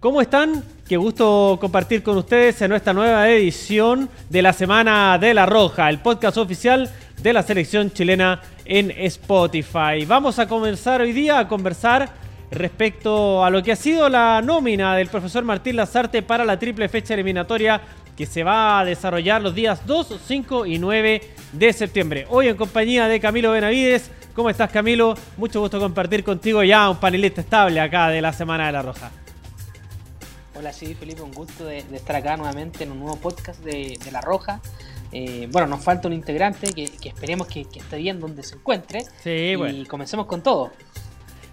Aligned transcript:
¿Cómo 0.00 0.22
están? 0.22 0.64
Qué 0.88 0.96
gusto 0.96 1.58
compartir 1.60 2.02
con 2.02 2.16
ustedes 2.16 2.62
en 2.62 2.70
nuestra 2.70 2.94
nueva 2.94 3.28
edición 3.28 4.08
de 4.30 4.40
la 4.40 4.54
Semana 4.54 5.18
de 5.18 5.34
la 5.34 5.44
Roja, 5.44 5.90
el 5.90 5.98
podcast 5.98 6.38
oficial 6.38 6.90
de 7.22 7.34
la 7.34 7.42
selección 7.42 7.92
chilena 7.92 8.40
en 8.64 8.90
Spotify. 8.92 10.06
Vamos 10.08 10.38
a 10.38 10.48
comenzar 10.48 11.02
hoy 11.02 11.12
día 11.12 11.38
a 11.38 11.46
conversar 11.46 12.08
respecto 12.50 13.44
a 13.44 13.50
lo 13.50 13.62
que 13.62 13.72
ha 13.72 13.76
sido 13.76 14.08
la 14.08 14.40
nómina 14.40 14.96
del 14.96 15.08
profesor 15.08 15.44
Martín 15.44 15.76
Lazarte 15.76 16.22
para 16.22 16.46
la 16.46 16.58
triple 16.58 16.88
fecha 16.88 17.12
eliminatoria 17.12 17.82
que 18.16 18.24
se 18.24 18.42
va 18.42 18.80
a 18.80 18.86
desarrollar 18.86 19.42
los 19.42 19.54
días 19.54 19.86
2, 19.86 20.18
5 20.26 20.64
y 20.64 20.78
9 20.78 21.20
de 21.52 21.72
septiembre. 21.74 22.26
Hoy 22.30 22.48
en 22.48 22.56
compañía 22.56 23.06
de 23.06 23.20
Camilo 23.20 23.52
Benavides. 23.52 24.10
¿Cómo 24.34 24.48
estás 24.48 24.70
Camilo? 24.70 25.14
Mucho 25.36 25.60
gusto 25.60 25.78
compartir 25.78 26.24
contigo 26.24 26.64
ya 26.64 26.88
un 26.88 26.96
panelista 26.96 27.42
estable 27.42 27.78
acá 27.80 28.08
de 28.08 28.22
la 28.22 28.32
Semana 28.32 28.64
de 28.64 28.72
la 28.72 28.80
Roja. 28.80 29.10
Hola, 30.54 30.72
sí, 30.72 30.94
Felipe, 30.94 31.22
un 31.22 31.32
gusto 31.32 31.64
de, 31.64 31.78
estar 31.78 32.16
acá 32.16 32.36
nuevamente 32.36 32.82
en 32.82 32.90
un 32.90 32.98
nuevo 32.98 33.16
podcast 33.16 33.62
de, 33.62 33.96
La 34.10 34.20
Roja. 34.20 34.60
Eh, 35.12 35.48
bueno, 35.50 35.68
nos 35.68 35.82
falta 35.82 36.08
un 36.08 36.14
integrante 36.14 36.72
que, 36.72 36.90
esperemos 37.08 37.46
que, 37.46 37.60
esté 37.60 37.96
bien 37.96 38.18
donde 38.18 38.42
se 38.42 38.56
encuentre. 38.56 39.04
Sí, 39.22 39.54
y 39.54 39.84
comencemos 39.86 40.26
con 40.26 40.42
todo. 40.42 40.72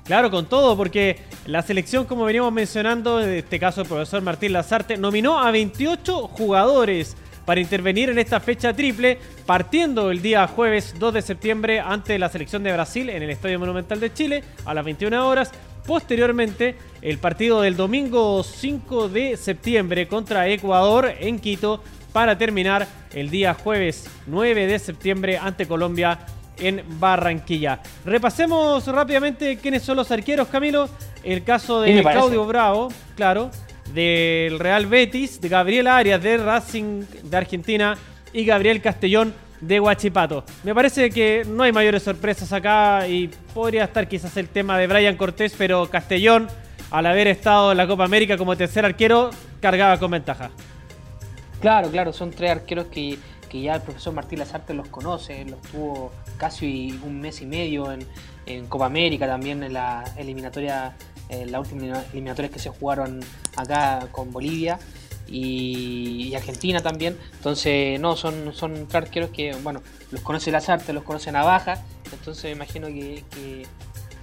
Claro, 0.03 0.31
con 0.31 0.47
todo, 0.47 0.75
porque 0.75 1.19
la 1.45 1.61
selección, 1.61 2.05
como 2.05 2.23
veníamos 2.23 2.51
mencionando, 2.51 3.21
en 3.21 3.29
este 3.29 3.59
caso 3.59 3.81
el 3.81 3.87
profesor 3.87 4.21
Martín 4.23 4.53
Lazarte, 4.53 4.97
nominó 4.97 5.37
a 5.37 5.51
28 5.51 6.29
jugadores 6.29 7.15
para 7.45 7.61
intervenir 7.61 8.09
en 8.09 8.17
esta 8.19 8.39
fecha 8.39 8.73
triple, 8.73 9.19
partiendo 9.45 10.11
el 10.11 10.21
día 10.21 10.47
jueves 10.47 10.95
2 10.97 11.13
de 11.13 11.21
septiembre 11.21 11.79
ante 11.79 12.17
la 12.19 12.29
selección 12.29 12.63
de 12.63 12.73
Brasil 12.73 13.09
en 13.09 13.23
el 13.23 13.29
Estadio 13.29 13.59
Monumental 13.59 13.99
de 13.99 14.13
Chile 14.13 14.43
a 14.65 14.73
las 14.73 14.83
21 14.83 15.27
horas 15.27 15.51
Posteriormente, 15.87 16.75
el 17.01 17.17
partido 17.17 17.61
del 17.61 17.77
domingo 17.77 18.43
5 18.43 19.07
de 19.07 19.37
septiembre 19.37 20.05
contra 20.09 20.49
Ecuador 20.49 21.13
en 21.17 21.39
Quito 21.39 21.81
para 22.11 22.37
terminar 22.37 22.85
el 23.13 23.29
día 23.29 23.53
jueves 23.53 24.09
9 24.27 24.67
de 24.67 24.79
septiembre 24.79 25.37
ante 25.37 25.65
Colombia 25.65 26.19
en 26.59 26.83
Barranquilla. 26.99 27.79
Repasemos 28.03 28.85
rápidamente 28.87 29.57
quiénes 29.59 29.81
son 29.83 29.95
los 29.95 30.11
arqueros, 30.11 30.49
Camilo. 30.49 30.89
El 31.23 31.45
caso 31.45 31.79
de 31.79 32.01
Claudio 32.01 32.45
Bravo, 32.45 32.89
claro, 33.15 33.49
del 33.93 34.59
Real 34.59 34.87
Betis, 34.87 35.39
de 35.39 35.47
Gabriel 35.47 35.87
Arias 35.87 36.21
de 36.21 36.35
Racing 36.35 37.03
de 37.23 37.37
Argentina 37.37 37.97
y 38.33 38.43
Gabriel 38.43 38.81
Castellón 38.81 39.33
de 39.61 39.79
Guachipato. 39.79 40.43
Me 40.63 40.73
parece 40.73 41.09
que 41.09 41.43
no 41.47 41.63
hay 41.63 41.71
mayores 41.71 42.03
sorpresas 42.03 42.53
acá 42.53 43.07
y 43.07 43.29
podría 43.53 43.85
estar 43.85 44.07
quizás 44.07 44.37
el 44.37 44.49
tema 44.49 44.77
de 44.77 44.87
Brian 44.87 45.17
Cortés, 45.17 45.53
pero 45.57 45.89
Castellón, 45.89 46.47
al 46.91 47.05
haber 47.05 47.27
estado 47.27 47.71
en 47.71 47.77
la 47.77 47.87
Copa 47.87 48.05
América 48.05 48.37
como 48.37 48.55
tercer 48.55 48.85
arquero, 48.85 49.31
cargaba 49.61 49.97
con 49.99 50.11
ventaja. 50.11 50.51
Claro, 51.61 51.89
claro, 51.89 52.13
son 52.13 52.31
tres 52.31 52.51
arqueros 52.51 52.85
que, 52.87 53.17
ya 53.51 53.75
el 53.75 53.81
profesor 53.81 54.13
Martín 54.13 54.39
Lazarte 54.39 54.73
los 54.73 54.87
conoce, 54.89 55.43
los 55.45 55.61
tuvo 55.63 56.11
casi 56.37 56.99
un 57.03 57.19
mes 57.19 57.41
y 57.41 57.45
medio 57.47 57.91
en, 57.91 58.05
Copa 58.67 58.85
América, 58.85 59.27
también 59.27 59.61
en 59.63 59.73
la 59.73 60.05
eliminatoria, 60.15 60.95
en 61.27 61.51
la 61.51 61.59
última 61.59 62.01
eliminatoria 62.13 62.49
que 62.49 62.59
se 62.59 62.69
jugaron 62.69 63.19
acá 63.57 64.07
con 64.11 64.31
Bolivia 64.31 64.79
y, 65.27 66.33
Argentina 66.35 66.81
también. 66.81 67.17
Entonces, 67.33 67.99
no, 67.99 68.15
son, 68.15 68.53
son 68.53 68.87
arqueros 68.93 69.29
que, 69.31 69.53
bueno, 69.63 69.81
los 70.11 70.21
conoce 70.21 70.51
Lazarte, 70.51 70.93
los 70.93 71.03
conoce 71.03 71.31
Navaja, 71.31 71.83
entonces 72.11 72.45
me 72.45 72.51
imagino 72.51 72.87
que, 72.87 73.23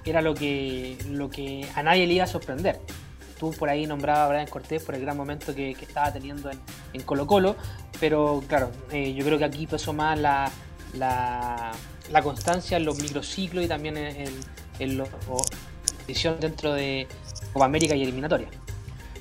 era 0.05 0.21
lo 0.21 0.35
que, 0.35 0.97
lo 1.09 1.29
que 1.29 1.67
a 1.75 1.83
nadie 1.83 2.05
le 2.07 2.13
iba 2.13 2.23
a 2.23 2.27
sorprender. 2.27 2.79
Tú 3.39 3.51
por 3.51 3.69
ahí 3.69 3.85
nombraba 3.85 4.25
a 4.25 4.29
Brian 4.29 4.47
Cortés 4.47 4.83
por 4.83 4.95
el 4.95 5.01
gran 5.01 5.17
momento 5.17 5.53
que, 5.53 5.71
estaba 5.71 6.11
teniendo 6.13 6.49
en, 6.93 7.01
Colo 7.01 7.27
Colo, 7.27 7.55
pero 7.99 8.43
claro, 8.47 8.71
eh, 8.91 9.13
yo 9.13 9.25
creo 9.25 9.37
que 9.37 9.45
aquí 9.45 9.67
pasó 9.67 9.93
más 9.93 10.17
la, 10.17 10.51
la, 10.97 12.21
constancia 12.23 12.77
en 12.77 12.85
los 12.85 12.99
microciclos 13.01 13.65
y 13.65 13.67
también 13.67 13.97
en, 13.97 14.31
en, 14.79 14.97
la 14.97 15.05
edición 16.07 16.37
dentro 16.39 16.73
de 16.73 17.07
Copa 17.51 17.65
América 17.65 17.95
y 17.95 18.03
eliminatoria. 18.03 18.47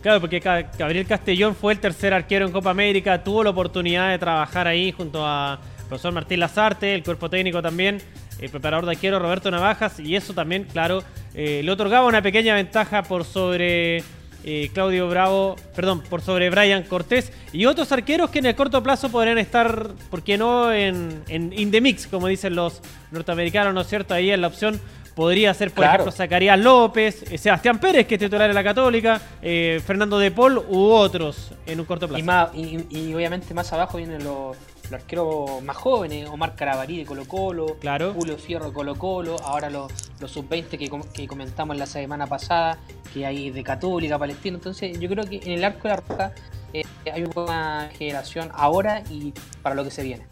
Claro, 0.05 0.21
porque 0.21 0.39
Gabriel 0.39 1.07
Castellón 1.07 1.57
fue 1.57 1.73
el 1.73 1.79
tercer 1.79 2.13
arquero 2.13 2.45
en 2.45 2.53
Copa 2.53 2.69
América, 2.69 3.25
tuvo 3.25 3.43
la 3.43 3.49
oportunidad 3.49 4.11
de 4.11 4.19
trabajar 4.19 4.69
ahí 4.69 4.93
junto 4.93 5.27
a 5.27 5.59
profesor 5.89 6.13
Martín 6.13 6.41
Lazarte, 6.41 6.95
el 6.95 7.03
cuerpo 7.03 7.31
técnico 7.31 7.63
también, 7.63 8.03
el 8.39 8.51
preparador 8.51 8.85
de 8.85 8.91
arquero 8.91 9.19
Roberto 9.19 9.51
Navajas, 9.51 9.99
y 9.99 10.15
eso 10.15 10.35
también, 10.35 10.65
claro, 10.65 11.03
eh, 11.33 11.63
le 11.65 11.73
otorgaba 11.73 12.07
una 12.07 12.21
pequeña 12.21 12.55
ventaja 12.55 13.03
por 13.03 13.25
sobre 13.25 14.03
eh, 14.45 14.69
Claudio 14.75 15.09
Bravo, 15.09 15.57
perdón, 15.75 16.03
por 16.03 16.21
sobre 16.21 16.51
Brian 16.51 16.83
Cortés 16.83 17.33
y 17.55 17.65
otros 17.65 17.91
arqueros 17.91 18.29
que 18.29 18.41
en 18.41 18.45
el 18.45 18.55
corto 18.55 18.83
plazo 18.83 19.09
podrían 19.09 19.39
estar, 19.39 19.89
¿por 20.11 20.23
qué 20.23 20.37
no?, 20.37 20.71
en, 20.71 21.23
en 21.29 21.51
in 21.59 21.71
the 21.71 21.81
mix, 21.81 22.07
como 22.07 22.27
dicen 22.27 22.55
los 22.55 22.83
norteamericanos, 23.11 23.73
¿no 23.73 23.81
es 23.81 23.87
cierto? 23.87 24.13
Ahí 24.13 24.31
en 24.31 24.43
la 24.43 24.49
opción 24.49 24.79
Podría 25.15 25.55
ser, 25.55 25.71
por 25.71 25.85
ejemplo, 25.85 26.11
Zacarías 26.11 26.59
López, 26.59 27.23
eh, 27.31 27.39
Sebastián 27.39 27.79
Pérez, 27.79 28.07
que 28.07 28.17
es 28.17 28.21
titular 28.21 28.49
en 28.49 28.55
la 28.55 28.65
Católica, 28.65 29.21
eh, 29.41 29.81
Fernando 29.87 30.19
De 30.19 30.33
Paul 30.33 30.59
u 30.69 30.91
otros 30.91 31.53
en 31.67 31.79
un 31.79 31.87
corto 31.87 32.09
plazo. 32.09 32.51
Y, 32.55 33.15
obviamente 33.15 33.55
más 33.55 33.73
abajo 33.73 33.99
vienen 33.99 34.25
los, 34.25 34.57
arqueros 34.93 35.63
más 35.63 35.77
jóvenes, 35.77 36.29
Omar 36.29 36.57
Carabalí 36.57 36.99
de 36.99 37.05
Colo 37.05 37.27
Colo, 37.27 37.77
Julio 38.15 38.37
Fierro 38.39 38.67
de 38.67 38.73
Colo 38.73 38.97
Colo, 38.97 39.37
ahora 39.45 39.71
los, 39.71 39.93
sub-20 40.27 40.79
que, 41.13 41.29
comentamos 41.29 41.77
la 41.77 41.87
semana 41.87 42.27
pasada, 42.27 42.79
que 43.13 43.25
hay 43.25 43.51
de 43.51 43.63
Católica, 43.63 44.19
Palestina. 44.19 44.57
Entonces 44.57 44.99
yo 44.99 45.09
creo 45.09 45.25
que 45.25 45.37
en 45.45 45.53
el 45.53 45.65
arco 45.65 45.85
de 45.85 45.89
la 45.91 45.97
roca 45.97 46.33
eh, 46.73 46.83
hay 47.13 47.23
una 47.23 47.33
buena 47.33 47.91
generación 47.97 48.51
ahora 48.53 49.05
y 49.09 49.33
para 49.63 49.77
lo 49.77 49.85
que 49.85 49.93
se 49.93 50.03
viene. 50.03 50.27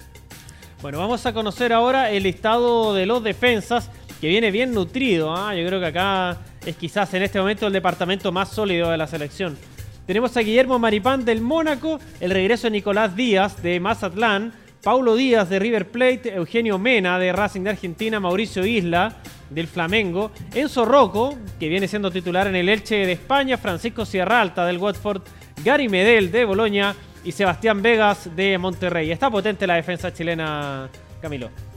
Bueno, 0.83 0.99
vamos 0.99 1.25
a 1.27 1.33
conocer 1.33 1.73
ahora 1.73 2.11
el 2.11 2.27
estado 2.27 2.93
de 2.93 3.07
los 3.07 3.23
defensas 3.23 3.89
que 4.23 4.29
viene 4.29 4.53
bien 4.53 4.73
nutrido. 4.73 5.35
¿ah? 5.35 5.53
Yo 5.53 5.67
creo 5.67 5.81
que 5.81 5.87
acá 5.87 6.39
es 6.65 6.77
quizás 6.77 7.13
en 7.13 7.25
este 7.25 7.41
momento 7.41 7.67
el 7.67 7.73
departamento 7.73 8.31
más 8.31 8.51
sólido 8.51 8.89
de 8.89 8.97
la 8.97 9.09
selección. 9.09 9.59
Tenemos 10.07 10.37
a 10.37 10.43
Guillermo 10.43 10.79
Maripán 10.79 11.25
del 11.25 11.41
Mónaco, 11.41 11.99
el 12.21 12.31
regreso 12.31 12.69
de 12.69 12.71
Nicolás 12.71 13.17
Díaz 13.17 13.61
de 13.65 13.81
Mazatlán, 13.81 14.53
Paulo 14.81 15.17
Díaz 15.17 15.49
de 15.49 15.59
River 15.59 15.91
Plate, 15.91 16.37
Eugenio 16.37 16.79
Mena 16.79 17.19
de 17.19 17.33
Racing 17.33 17.63
de 17.63 17.71
Argentina, 17.71 18.21
Mauricio 18.21 18.65
Isla 18.65 19.17
del 19.51 19.67
Flamengo, 19.67 20.31
Enzo 20.55 20.85
Rocco, 20.85 21.37
que 21.59 21.69
viene 21.69 21.89
siendo 21.89 22.13
titular 22.13 22.47
en 22.47 22.55
el 22.55 22.69
Elche 22.69 23.05
de 23.05 23.13
España, 23.13 23.59
Francisco 23.59 24.07
Sierra 24.07 24.41
Alta 24.41 24.65
del 24.65 24.79
Watford, 24.79 25.23
Gary 25.65 25.89
Medel 25.89 26.31
de 26.31 26.45
Boloña 26.45 26.95
y 27.25 27.33
Sebastián 27.33 27.83
Vegas 27.83 28.31
de 28.37 28.57
Monterrey. 28.57 29.11
Está 29.11 29.29
potente 29.29 29.67
la 29.67 29.75
defensa 29.75 30.13
chilena, 30.13 30.89
Camilo. 31.21 31.72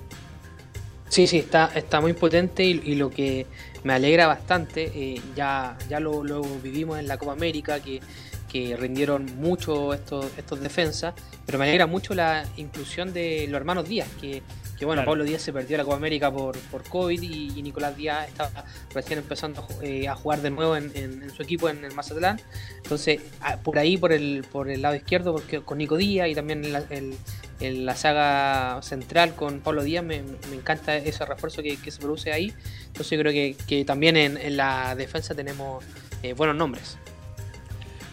Sí, 1.16 1.28
sí, 1.28 1.38
está, 1.38 1.72
está 1.74 2.02
muy 2.02 2.12
potente 2.12 2.66
y, 2.66 2.96
lo 2.96 3.09
que 3.09 3.46
me 3.86 3.94
alegra 3.94 4.28
bastante, 4.28 4.92
eh, 4.94 5.22
ya, 5.34 5.78
ya 5.88 6.02
lo, 6.02 6.42
vivimos 6.62 7.00
en 7.00 7.08
la 7.08 7.18
Copa 7.18 7.31
América, 7.31 7.80
que, 7.80 8.02
que 8.52 8.76
rindieron 8.76 9.26
mucho 9.38 9.94
estos, 9.94 10.26
estos 10.38 10.59
defensas, 10.59 11.14
pero 11.46 11.58
me 11.58 11.64
alegra 11.64 11.88
mucho 11.88 12.14
la 12.16 12.44
inclusión 12.58 13.14
de 13.14 13.48
los 13.48 13.56
hermanos 13.56 13.88
Díaz, 13.88 14.09
que, 14.20 14.44
que 14.78 14.84
bueno, 14.84 15.06
Pablo 15.06 15.24
Díaz 15.24 15.42
se 15.42 15.53
perdió 15.53 15.78
la 15.78 15.86
Copa 15.86 15.96
América 15.96 16.30
por, 16.30 16.58
por 16.70 16.84
COVID 16.84 17.22
y, 17.22 17.62
Nicolás 17.62 17.96
Díaz 17.96 18.28
estaba 18.28 18.66
recién 18.94 19.20
empezando 19.20 19.66
eh, 19.82 20.09
a 20.09 20.16
jugar 20.16 20.42
de 20.42 20.50
nuevo 20.50 20.76
en, 20.76 21.30
su 21.30 21.42
equipo 21.44 21.70
en 21.70 21.86
el 21.86 21.94
Mazatlán. 21.94 22.42
Entonces, 22.84 23.22
por 23.64 23.80
ahí, 23.80 23.97
por 23.97 24.12
el, 24.12 24.46
por 24.52 24.70
el 24.70 24.82
lado 24.82 24.96
izquierdo, 24.96 25.32
porque 25.32 25.62
con 25.62 25.78
Nico 25.78 25.96
Díaz 25.96 26.28
y 26.28 26.36
también 26.36 26.66
el, 26.90 27.16
en 27.59 27.85
la 27.85 27.95
saga 27.95 28.81
central 28.81 29.35
con 29.35 29.59
Pablo 29.59 29.83
Díaz, 29.83 30.03
me, 30.03 30.21
encanta 30.53 30.95
ese 30.97 31.25
refuerzo 31.25 31.61
que, 31.61 31.77
se 31.77 31.99
produce 31.99 32.31
ahí. 32.31 32.53
Entonces 32.88 33.19
creo 33.19 33.31
que, 33.31 33.85
también 33.85 34.17
en, 34.17 34.57
la 34.57 34.95
defensa 34.95 35.33
tenemos 35.33 35.84
eh, 36.23 36.34
buenos 36.34 36.55
nombres. 36.55 36.97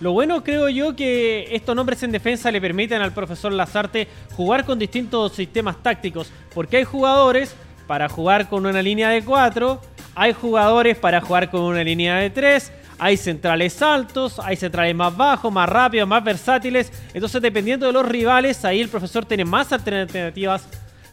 Lo 0.00 0.12
bueno 0.12 0.42
creo 0.42 0.68
yo 0.68 0.96
que 0.96 1.54
estos 1.54 1.76
nombres 1.76 2.02
en 2.02 2.10
defensa 2.10 2.50
le 2.50 2.60
permiten 2.60 3.00
al 3.02 3.12
profesor 3.12 3.52
Lazarte 3.52 4.08
jugar 4.36 4.64
con 4.64 4.78
distintos 4.78 5.32
sistemas 5.32 5.80
tácticos, 5.80 6.32
porque 6.52 6.78
hay 6.78 6.84
jugadores 6.84 7.54
para 7.86 8.08
jugar 8.08 8.48
con 8.48 8.66
una 8.66 8.82
línea 8.82 9.10
de 9.10 9.22
4, 9.24 9.80
hay 10.14 10.32
jugadores 10.32 10.98
para 10.98 11.20
jugar 11.20 11.50
con 11.50 11.60
una 11.62 11.84
línea 11.84 12.16
de 12.16 12.30
3, 12.30 12.72
hay 12.98 13.16
centrales 13.16 13.80
altos, 13.82 14.38
hay 14.38 14.56
centrales 14.56 14.94
más 14.94 15.16
bajos, 15.16 15.52
más 15.52 15.68
rápidos, 15.68 16.08
más 16.08 16.22
versátiles. 16.22 16.92
Entonces, 17.14 17.40
dependiendo 17.42 17.86
de 17.86 17.92
los 17.92 18.06
rivales, 18.06 18.64
ahí 18.64 18.80
el 18.80 18.88
profesor 18.88 19.24
tiene 19.24 19.44
más 19.44 19.72
alternativas 19.72 20.64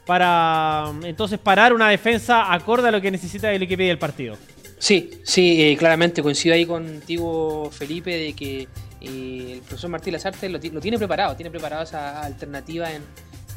para 0.05 0.91
entonces 1.03 1.37
parar 1.37 1.71
una 1.73 1.89
defensa 1.89 2.51
acorde 2.51 2.87
a 2.87 2.91
lo 2.91 2.99
que 2.99 3.11
necesita 3.11 3.51
el 3.51 3.61
equipo 3.61 3.83
del 3.83 3.99
partido. 3.99 4.37
Sí, 4.79 5.11
sí, 5.23 5.61
eh, 5.61 5.77
claramente 5.77 6.23
coincido 6.23 6.55
ahí 6.55 6.65
contigo, 6.65 7.69
Felipe, 7.71 8.15
de 8.15 8.33
que 8.33 8.67
eh, 9.01 9.53
el 9.53 9.59
profesor 9.59 9.89
Martín 9.89 10.13
Lazarte 10.13 10.49
lo, 10.49 10.59
tiene 10.59 10.97
preparado, 10.97 11.35
tiene 11.35 11.51
preparado 11.51 11.83
esa 11.83 12.21
alternativa 12.21 12.91
en, 12.91 13.03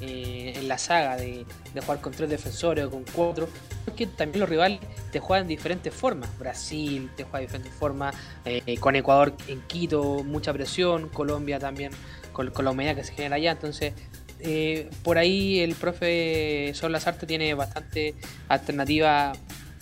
eh, 0.05 0.55
en 0.57 0.67
la 0.67 0.79
saga 0.79 1.17
de, 1.17 1.47
jugar 1.81 2.01
con 2.01 2.13
tres 2.13 2.29
defensores 2.29 2.87
o 2.87 2.91
con 2.91 3.05
cuatro, 3.05 3.49
porque 3.85 4.09
también 4.09 4.41
los 4.41 4.49
rivales 4.49 4.81
te 5.13 5.21
juegan 5.21 5.47
de 5.47 5.55
diferentes 5.55 5.95
formas. 5.95 6.29
Brasil 6.41 7.09
te 7.17 7.23
juega 7.23 7.39
de 7.39 7.47
diferentes 7.47 7.73
formas, 7.73 8.17
eh, 8.45 8.77
con 8.81 8.97
Ecuador 8.97 9.33
en 9.47 9.61
Quito, 9.63 10.25
mucha 10.25 10.53
presión, 10.53 11.09
Colombia 11.09 11.61
también 11.61 11.93
con, 12.33 12.53
la 12.65 12.71
humedad 12.73 12.97
que 12.97 13.05
se 13.05 13.13
genera 13.13 13.37
allá. 13.37 13.53
Entonces, 13.53 13.95
eh, 14.41 14.91
por 15.05 15.19
ahí 15.19 15.61
el 15.61 15.77
profe 15.77 16.73
Sol 16.75 16.91
Lazarte 16.91 17.25
tiene 17.25 17.55
bastante 17.55 18.17
alternativa 18.49 19.35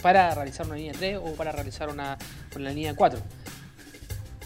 para 0.02 0.34
realizar 0.34 0.66
una 0.66 0.76
línea 0.76 0.92
3 0.92 1.18
o 1.22 1.32
para 1.32 1.50
realizar 1.50 1.88
una, 1.88 2.18
una 2.54 2.70
línea 2.70 2.94
4. 2.94 3.20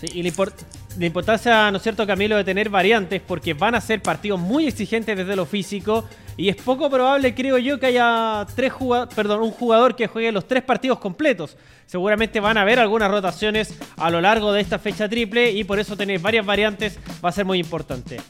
Sí, 0.04 0.18
y 0.18 0.22
la, 0.22 1.06
importancia, 1.06 1.70
¿no 1.70 1.78
es 1.78 1.82
cierto, 1.82 2.06
Camilo, 2.06 2.36
de 2.36 2.44
tener 2.44 2.68
variantes 2.68 3.22
porque 3.26 3.54
van 3.54 3.74
a 3.74 3.80
ser 3.80 4.02
partidos 4.02 4.38
muy 4.38 4.66
exigentes 4.66 5.16
desde 5.16 5.36
lo 5.36 5.46
físico 5.46 6.04
y 6.36 6.48
es 6.48 6.56
poco 6.56 6.90
probable, 6.90 7.34
creo 7.34 7.58
yo, 7.58 7.78
que 7.78 7.86
haya 7.86 8.46
tres 8.54 8.72
perdón, 9.14 9.42
un 9.42 9.50
jugador 9.50 9.96
que 9.96 10.06
juegue 10.06 10.32
los 10.32 10.46
tres 10.46 10.62
partidos 10.62 10.98
completos. 10.98 11.56
Seguramente 11.86 12.40
van 12.40 12.58
a 12.58 12.62
haber 12.62 12.80
algunas 12.80 13.10
rotaciones 13.10 13.74
a 13.96 14.10
lo 14.10 14.20
largo 14.20 14.52
de 14.52 14.60
esta 14.60 14.78
fecha 14.78 15.08
triple 15.08 15.52
y 15.52 15.64
por 15.64 15.78
eso 15.78 15.96
tener 15.96 16.18
varias 16.20 16.44
variantes 16.44 16.98
va 17.24 17.28
a 17.28 17.32
ser 17.32 17.44
muy 17.44 17.58
importante. 17.58 18.20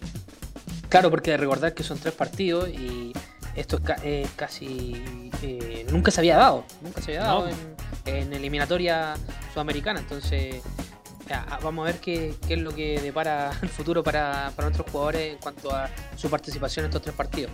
Claro, 0.89 1.11
porque 1.11 1.37
recordar 1.37 1.75
que 1.75 1.83
son 1.83 1.99
tres 1.99 2.15
partidos 2.15 2.69
y 2.69 3.13
esto 3.57 3.81
es 4.03 4.31
casi 4.37 5.31
eh, 5.43 5.87
nunca 5.91 6.11
se 6.11 6.21
había 6.21 6.37
dado, 6.37 6.65
nunca 6.83 7.01
se 7.01 7.13
había 7.13 7.27
dado 7.27 7.49
en, 7.49 7.57
en 8.07 8.33
eliminatoria 8.33 9.15
sudamericana, 9.53 10.01
entonces 10.01 10.63
vamos 11.63 11.85
a 11.85 11.93
ver 11.93 12.01
qué, 12.01 12.35
es 12.49 12.59
lo 12.59 12.75
que 12.75 13.01
depara 13.01 13.53
el 13.63 13.69
futuro 13.69 14.03
para, 14.03 14.53
nuestros 14.59 14.91
jugadores 14.91 15.35
en 15.35 15.39
cuanto 15.39 15.75
a 15.75 15.89
su 16.17 16.29
participación 16.29 16.85
en 16.85 16.91
estos 16.91 17.03
tres 17.03 17.15
partidos. 17.15 17.53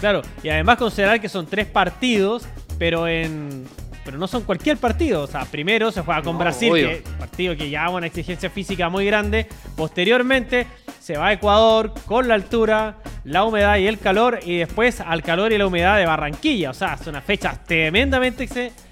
Claro, 0.00 0.22
y 0.42 0.48
además 0.48 0.78
considerar 0.78 1.20
que 1.20 1.28
son 1.28 1.46
tres 1.46 1.66
partidos, 1.66 2.46
pero 2.78 3.08
en 3.08 3.66
pero 4.08 4.16
no 4.16 4.26
son 4.26 4.44
cualquier 4.44 4.78
partido. 4.78 5.24
O 5.24 5.26
sea, 5.26 5.44
primero 5.44 5.92
se 5.92 6.00
juega 6.00 6.22
con 6.22 6.38
Brasil, 6.38 6.72
que 6.72 7.02
partido 7.18 7.54
que 7.54 7.68
lleva 7.68 7.90
una 7.90 8.06
exigencia 8.06 8.48
física 8.48 8.88
muy 8.88 9.04
grande. 9.04 9.46
Posteriormente 9.76 10.66
se 10.98 11.18
va 11.18 11.26
a 11.26 11.32
Ecuador 11.34 11.92
con 12.06 12.26
la 12.26 12.32
altura, 12.32 12.96
la 13.24 13.44
humedad 13.44 13.76
y 13.76 13.86
el 13.86 13.98
calor. 13.98 14.40
Y 14.42 14.56
después 14.56 15.02
al 15.02 15.22
calor 15.22 15.52
y 15.52 15.58
la 15.58 15.66
humedad 15.66 15.98
de 15.98 16.06
Barranquilla. 16.06 16.70
O 16.70 16.74
sea, 16.74 16.96
son 16.96 17.10
unas 17.10 17.24
fechas 17.24 17.62
tremendamente 17.64 18.48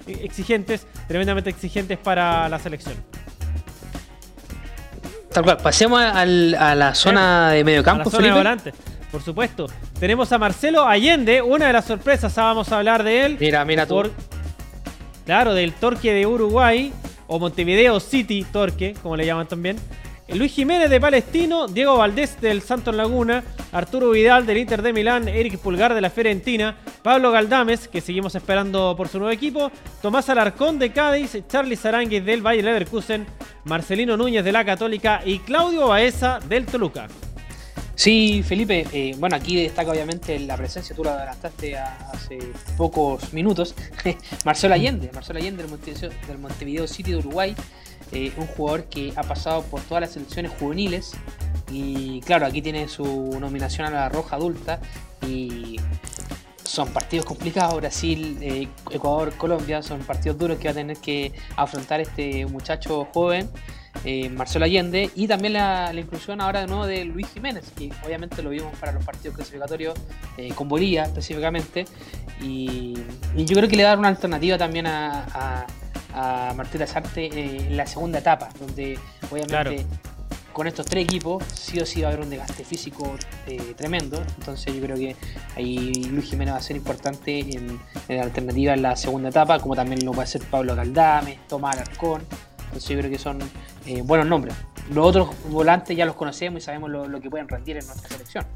exigentes, 0.06 0.86
tremendamente 1.08 1.48
exigentes 1.48 1.96
para 1.96 2.46
la 2.50 2.58
selección. 2.58 2.96
Pasemos 5.42 6.00
a 6.00 6.24
la 6.24 6.94
zona 6.94 7.50
de 7.50 7.64
medio 7.64 7.82
campo, 7.82 8.10
por 9.10 9.22
supuesto. 9.22 9.66
Tenemos 9.98 10.30
a 10.32 10.38
Marcelo 10.38 10.86
Allende, 10.86 11.40
una 11.40 11.68
de 11.68 11.72
las 11.72 11.84
sorpresas, 11.84 12.34
vamos 12.34 12.70
a 12.72 12.78
hablar 12.78 13.02
de 13.02 13.24
él. 13.24 13.36
Mira, 13.40 13.64
mira 13.64 13.86
tú. 13.86 14.02
claro, 15.24 15.54
del 15.54 15.72
Torque 15.72 16.12
de 16.12 16.26
Uruguay, 16.26 16.92
o 17.26 17.38
Montevideo 17.38 18.00
City 18.00 18.44
Torque, 18.52 18.94
como 19.02 19.16
le 19.16 19.26
llaman 19.26 19.46
también. 19.46 19.76
Luis 20.28 20.52
Jiménez 20.52 20.90
de 20.90 21.00
Palestino, 21.00 21.68
Diego 21.68 21.96
Valdés 21.96 22.40
del 22.40 22.60
Santos 22.60 22.94
Laguna, 22.94 23.44
Arturo 23.70 24.10
Vidal 24.10 24.44
del 24.44 24.58
Inter 24.58 24.82
de 24.82 24.92
Milán, 24.92 25.28
Eric 25.28 25.58
Pulgar 25.58 25.94
de 25.94 26.00
la 26.00 26.10
Fiorentina, 26.10 26.76
Pablo 27.02 27.30
Galdames, 27.30 27.86
que 27.86 28.00
seguimos 28.00 28.34
esperando 28.34 28.94
por 28.96 29.06
su 29.06 29.18
nuevo 29.18 29.32
equipo, 29.32 29.70
Tomás 30.02 30.28
Alarcón 30.28 30.80
de 30.80 30.90
Cádiz, 30.90 31.38
Charlie 31.48 31.76
Saranguis 31.76 32.24
del 32.24 32.42
Bayer 32.42 32.64
Leverkusen, 32.64 33.24
Marcelino 33.64 34.16
Núñez 34.16 34.44
de 34.44 34.52
la 34.52 34.64
Católica 34.64 35.22
y 35.24 35.38
Claudio 35.38 35.86
Baeza 35.86 36.40
del 36.48 36.66
Toluca. 36.66 37.06
Sí, 37.94 38.42
Felipe, 38.46 38.86
eh, 38.92 39.14
bueno, 39.18 39.36
aquí 39.36 39.62
destaca 39.62 39.90
obviamente 39.90 40.38
la 40.40 40.56
presencia, 40.56 40.94
tú 40.94 41.02
la 41.02 41.14
adelantaste 41.14 41.78
hace 41.78 42.38
pocos 42.76 43.32
minutos, 43.32 43.74
Marcelo 44.44 44.74
Allende, 44.74 45.10
Marcelo 45.14 45.38
Allende 45.38 45.64
del 45.64 46.38
Montevideo 46.38 46.86
City 46.86 47.12
de 47.12 47.16
Uruguay, 47.16 47.56
eh, 48.12 48.32
un 48.36 48.46
jugador 48.46 48.84
que 48.84 49.12
ha 49.16 49.22
pasado 49.22 49.62
por 49.62 49.80
todas 49.82 50.00
las 50.00 50.10
selecciones 50.12 50.52
juveniles 50.58 51.12
y 51.70 52.20
claro, 52.20 52.46
aquí 52.46 52.62
tiene 52.62 52.86
su 52.88 53.36
nominación 53.40 53.88
a 53.88 53.90
la 53.90 54.08
roja 54.08 54.36
adulta 54.36 54.80
y 55.26 55.76
son 56.62 56.88
partidos 56.92 57.26
complicados, 57.26 57.76
Brasil, 57.76 58.38
eh, 58.40 58.68
Ecuador, 58.90 59.34
Colombia, 59.36 59.82
son 59.82 60.00
partidos 60.00 60.38
duros 60.38 60.58
que 60.58 60.68
va 60.68 60.72
a 60.72 60.74
tener 60.74 60.96
que 60.98 61.32
afrontar 61.56 62.00
este 62.00 62.46
muchacho 62.46 63.08
joven, 63.12 63.48
eh, 64.04 64.28
Marcelo 64.28 64.64
Allende, 64.64 65.10
y 65.14 65.26
también 65.26 65.54
la, 65.54 65.92
inclusión 65.94 66.40
ahora 66.40 66.60
de 66.60 66.66
nuevo 66.66 66.86
de 66.86 67.04
Luis 67.04 67.26
Jiménez, 67.32 67.72
que 67.76 67.90
obviamente 68.04 68.42
lo 68.42 68.50
vimos 68.50 68.76
para 68.78 68.92
los 68.92 69.04
partidos 69.04 69.36
clasificatorios 69.36 69.94
con 70.54 70.68
Bolivia 70.68 71.04
específicamente, 71.04 71.86
y, 72.40 72.94
yo 73.36 73.56
creo 73.56 73.68
que 73.68 73.76
le 73.76 73.82
da 73.82 73.96
una 73.96 74.08
alternativa 74.08 74.58
también 74.58 74.86
a 74.86 75.66
a 75.85 75.85
Martín 76.56 76.80
Lazarte 76.80 77.26
en 77.26 77.76
la 77.76 77.86
segunda 77.86 78.18
etapa, 78.18 78.48
donde 78.58 78.98
obviamente 79.30 79.86
con 80.56 80.66
estos 80.66 80.86
tres 80.86 81.04
equipos 81.04 81.44
sí 81.52 81.78
o 81.80 81.84
sí 81.84 82.00
va 82.00 82.08
a 82.08 82.12
haber 82.12 82.24
un 82.24 82.30
desgaste 82.30 82.64
físico 82.64 83.14
eh, 83.46 83.74
tremendo. 83.76 84.22
Entonces 84.38 84.74
yo 84.74 84.80
creo 84.80 84.96
que 84.96 85.14
ahí 85.54 85.92
Luis 86.04 86.30
Jiménez 86.30 86.54
va 86.54 86.58
a 86.58 86.62
ser 86.62 86.76
importante 86.76 87.40
en, 87.40 87.78
la 88.08 88.22
alternativa 88.22 88.72
en 88.72 88.80
la 88.80 88.96
segunda 88.96 89.28
etapa, 89.28 89.58
como 89.58 89.76
también 89.76 90.02
lo 90.02 90.14
va 90.14 90.22
a 90.22 90.24
hacer 90.24 90.40
Pablo 90.50 90.74
Caldame, 90.74 91.40
Tomás 91.46 91.76
Alarcón. 91.76 92.22
Entonces 92.64 92.88
yo 92.88 92.98
creo 92.98 93.10
que 93.10 93.18
son 93.18 93.38
eh, 93.84 94.00
buenos 94.00 94.26
nombres. 94.26 94.54
Los 94.90 95.06
otros 95.06 95.28
volantes 95.50 95.94
ya 95.94 96.06
los 96.06 96.14
conocemos 96.14 96.62
y 96.62 96.64
sabemos 96.64 96.88
lo, 96.88 97.06
lo 97.06 97.20
que 97.20 97.28
pueden 97.28 97.48
rendir 97.48 97.76
en 97.76 97.84
nuestra 97.84 98.08
selección. 98.08 98.46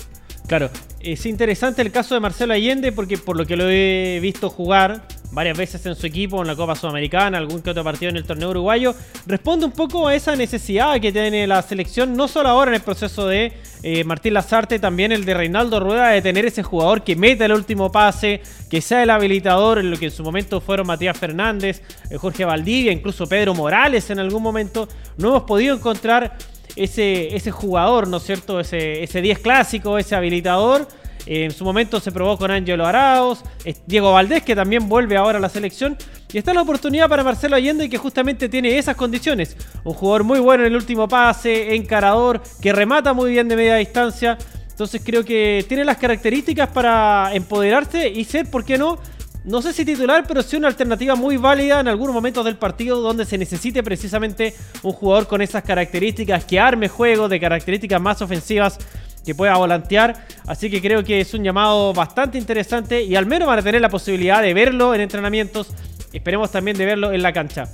Claro, 0.46 0.70
es 1.00 1.26
interesante 1.26 1.82
el 1.82 1.92
caso 1.92 2.14
de 2.14 2.20
Marcelo 2.20 2.54
Allende 2.54 2.92
porque 2.92 3.18
por 3.18 3.36
lo 3.36 3.44
que 3.44 3.56
lo 3.56 3.68
he 3.68 4.20
visto 4.22 4.48
jugar, 4.48 5.02
varias 5.32 5.56
veces 5.56 5.84
en 5.86 5.94
su 5.94 6.06
equipo 6.06 6.40
en 6.40 6.46
la 6.46 6.56
Copa 6.56 6.74
Sudamericana, 6.74 7.38
algún 7.38 7.62
que 7.62 7.70
otro 7.70 7.84
partido 7.84 8.10
en 8.10 8.16
el 8.16 8.24
torneo 8.24 8.50
uruguayo, 8.50 8.94
responde 9.26 9.66
un 9.66 9.72
poco 9.72 10.08
a 10.08 10.14
esa 10.14 10.34
necesidad 10.36 11.00
que 11.00 11.12
tiene 11.12 11.46
la 11.46 11.62
selección, 11.62 12.16
no 12.16 12.28
solo 12.28 12.48
ahora 12.48 12.70
en 12.70 12.76
el 12.76 12.80
proceso 12.82 13.26
de 13.26 13.52
eh, 13.82 14.04
Martín 14.04 14.34
Lazarte, 14.34 14.78
también 14.78 15.12
el 15.12 15.24
de 15.24 15.34
Reinaldo 15.34 15.80
Rueda, 15.80 16.08
de 16.08 16.22
tener 16.22 16.44
ese 16.44 16.62
jugador 16.62 17.02
que 17.02 17.16
meta 17.16 17.44
el 17.44 17.52
último 17.52 17.90
pase, 17.90 18.42
que 18.68 18.80
sea 18.80 19.02
el 19.02 19.10
habilitador, 19.10 19.78
en 19.78 19.90
lo 19.90 19.96
que 19.96 20.06
en 20.06 20.10
su 20.10 20.22
momento 20.22 20.60
fueron 20.60 20.86
Matías 20.86 21.16
Fernández, 21.16 21.82
eh, 22.10 22.16
Jorge 22.16 22.44
Valdivia, 22.44 22.92
incluso 22.92 23.26
Pedro 23.26 23.54
Morales 23.54 24.10
en 24.10 24.18
algún 24.18 24.42
momento. 24.42 24.88
No 25.16 25.28
hemos 25.28 25.42
podido 25.44 25.74
encontrar 25.74 26.36
ese, 26.76 27.34
ese 27.34 27.50
jugador, 27.50 28.08
¿no 28.08 28.18
es 28.18 28.24
cierto? 28.24 28.60
Ese, 28.60 29.02
ese 29.02 29.20
10 29.20 29.38
clásico, 29.38 29.98
ese 29.98 30.14
habilitador 30.14 30.88
en 31.26 31.50
su 31.50 31.64
momento 31.64 32.00
se 32.00 32.12
probó 32.12 32.36
con 32.36 32.50
Ángelo 32.50 32.86
Arauz, 32.86 33.40
Diego 33.86 34.12
Valdés, 34.12 34.42
que 34.42 34.54
también 34.54 34.88
vuelve 34.88 35.16
ahora 35.16 35.38
a 35.38 35.40
la 35.40 35.48
selección. 35.48 35.96
Y 36.32 36.38
está 36.38 36.54
la 36.54 36.62
oportunidad 36.62 37.08
para 37.08 37.24
Marcelo 37.24 37.56
Allende, 37.56 37.88
que 37.88 37.98
justamente 37.98 38.48
tiene 38.48 38.78
esas 38.78 38.96
condiciones. 38.96 39.56
Un 39.84 39.94
jugador 39.94 40.24
muy 40.24 40.38
bueno 40.38 40.64
en 40.64 40.72
el 40.72 40.76
último 40.76 41.08
pase, 41.08 41.74
encarador, 41.74 42.40
que 42.60 42.72
remata 42.72 43.12
muy 43.12 43.32
bien 43.32 43.48
de 43.48 43.56
media 43.56 43.74
distancia. 43.76 44.38
Entonces 44.70 45.02
creo 45.04 45.24
que 45.24 45.64
tiene 45.68 45.84
las 45.84 45.98
características 45.98 46.68
para 46.68 47.34
empoderarse 47.34 48.08
y 48.08 48.24
ser, 48.24 48.50
¿por 48.50 48.64
qué 48.64 48.78
no? 48.78 48.98
No 49.44 49.62
sé 49.62 49.72
si 49.72 49.84
titular, 49.84 50.24
pero 50.28 50.42
sí 50.42 50.56
una 50.56 50.68
alternativa 50.68 51.14
muy 51.14 51.36
válida 51.38 51.80
en 51.80 51.88
algunos 51.88 52.14
momentos 52.14 52.44
del 52.44 52.56
partido 52.56 53.00
donde 53.00 53.24
se 53.24 53.38
necesite 53.38 53.82
precisamente 53.82 54.54
un 54.82 54.92
jugador 54.92 55.26
con 55.26 55.40
esas 55.40 55.62
características, 55.64 56.44
que 56.44 56.60
arme 56.60 56.88
juego 56.88 57.28
de 57.28 57.40
características 57.40 58.00
más 58.00 58.20
ofensivas 58.20 58.78
que 59.24 59.34
pueda 59.34 59.56
volantear. 59.56 60.26
Así 60.46 60.70
que 60.70 60.80
creo 60.80 61.04
que 61.04 61.20
es 61.20 61.34
un 61.34 61.44
llamado 61.44 61.92
bastante 61.92 62.38
interesante 62.38 63.02
y 63.02 63.16
al 63.16 63.26
menos 63.26 63.48
van 63.48 63.58
a 63.58 63.62
tener 63.62 63.80
la 63.80 63.88
posibilidad 63.88 64.42
de 64.42 64.54
verlo 64.54 64.94
en 64.94 65.00
entrenamientos. 65.00 65.68
Esperemos 66.12 66.50
también 66.50 66.76
de 66.76 66.86
verlo 66.86 67.12
en 67.12 67.22
la 67.22 67.32
cancha. 67.32 67.68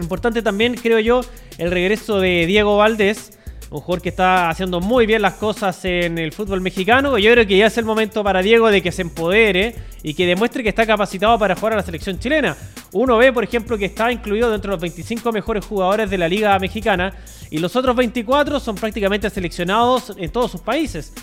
Importante 0.00 0.42
también, 0.42 0.74
creo 0.74 0.98
yo, 0.98 1.20
el 1.58 1.70
regreso 1.70 2.20
de 2.20 2.46
Diego 2.46 2.76
Valdés 2.76 3.38
un 3.72 3.80
jugador 3.80 4.02
que 4.02 4.10
está 4.10 4.50
haciendo 4.50 4.80
muy 4.80 5.06
bien 5.06 5.22
las 5.22 5.34
cosas 5.34 5.82
en 5.86 6.18
el 6.18 6.32
fútbol 6.32 6.60
mexicano. 6.60 7.16
Yo 7.16 7.32
creo 7.32 7.46
que 7.46 7.56
ya 7.56 7.66
es 7.66 7.78
el 7.78 7.86
momento 7.86 8.22
para 8.22 8.42
Diego 8.42 8.70
de 8.70 8.82
que 8.82 8.92
se 8.92 9.00
empodere 9.00 9.74
y 10.02 10.12
que 10.12 10.26
demuestre 10.26 10.62
que 10.62 10.68
está 10.68 10.86
capacitado 10.86 11.38
para 11.38 11.56
jugar 11.56 11.72
a 11.72 11.76
la 11.76 11.82
selección 11.82 12.18
chilena. 12.18 12.54
Uno 12.92 13.16
ve, 13.16 13.32
por 13.32 13.42
ejemplo, 13.42 13.78
que 13.78 13.86
está 13.86 14.12
incluido 14.12 14.50
dentro 14.50 14.72
de 14.72 14.76
los 14.76 14.82
25 14.82 15.32
mejores 15.32 15.64
jugadores 15.64 16.10
de 16.10 16.18
la 16.18 16.28
Liga 16.28 16.58
Mexicana 16.58 17.14
y 17.50 17.58
los 17.58 17.74
otros 17.74 17.96
24 17.96 18.60
son 18.60 18.74
prácticamente 18.74 19.30
seleccionados 19.30 20.12
en 20.18 20.30
todos 20.30 20.50
sus 20.50 20.60
países 20.60 21.14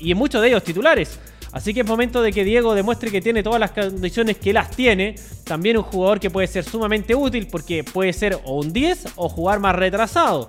y 0.00 0.10
en 0.10 0.18
muchos 0.18 0.42
de 0.42 0.48
ellos 0.48 0.64
titulares. 0.64 1.20
Así 1.52 1.72
que 1.72 1.82
es 1.82 1.86
momento 1.86 2.20
de 2.20 2.32
que 2.32 2.42
Diego 2.42 2.74
demuestre 2.74 3.12
que 3.12 3.20
tiene 3.20 3.44
todas 3.44 3.60
las 3.60 3.70
condiciones 3.70 4.38
que 4.38 4.52
las 4.52 4.70
tiene. 4.70 5.14
También 5.44 5.76
un 5.76 5.84
jugador 5.84 6.18
que 6.18 6.30
puede 6.30 6.48
ser 6.48 6.64
sumamente 6.64 7.14
útil 7.14 7.46
porque 7.46 7.84
puede 7.84 8.12
ser 8.12 8.40
o 8.44 8.58
un 8.58 8.72
10 8.72 9.04
o 9.14 9.28
jugar 9.28 9.60
más 9.60 9.76
retrasado. 9.76 10.48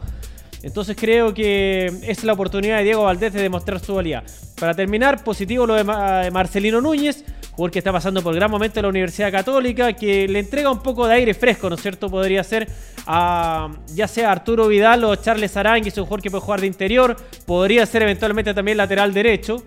Entonces 0.64 0.96
creo 0.98 1.34
que 1.34 1.88
es 2.04 2.24
la 2.24 2.34
oportunidad 2.34 2.78
de 2.78 2.86
Diego 2.86 3.04
Valdés 3.04 3.34
de 3.34 3.42
demostrar 3.42 3.82
su 3.82 3.96
valía. 3.96 4.24
Para 4.58 4.74
terminar, 4.74 5.22
positivo 5.24 5.68
lo 5.68 5.76
de 5.76 5.84
Marcelino 5.84 6.80
Núñez, 6.80 7.26
jugador 7.52 7.72
que 7.72 7.80
está 7.80 7.92
pasando 7.92 8.24
por 8.24 8.34
gran 8.34 8.50
momento 8.50 8.80
en 8.80 8.84
la 8.84 8.90
Universidad 8.90 9.30
Católica, 9.30 9.92
que 9.92 10.26
le 10.26 10.40
entrega 10.40 10.72
un 10.72 10.82
poco 10.82 11.06
de 11.06 11.16
aire 11.16 11.34
fresco, 11.34 11.70
¿no 11.70 11.76
es 11.76 11.82
cierto? 11.82 12.10
Podría 12.10 12.44
ser 12.46 12.70
a 13.06 13.70
ya 13.94 14.08
sea 14.08 14.32
Arturo 14.32 14.70
Vidal 14.70 15.04
o 15.04 15.16
Charles 15.18 15.56
Aranguis, 15.58 15.98
un 15.98 16.06
jugador 16.06 16.22
que 16.22 16.32
puede 16.32 16.42
jugar 16.42 16.62
de 16.62 16.68
interior, 16.68 17.18
podría 17.46 17.86
ser 17.86 18.04
eventualmente 18.04 18.54
también 18.54 18.78
lateral 18.78 19.14
derecho. 19.14 19.62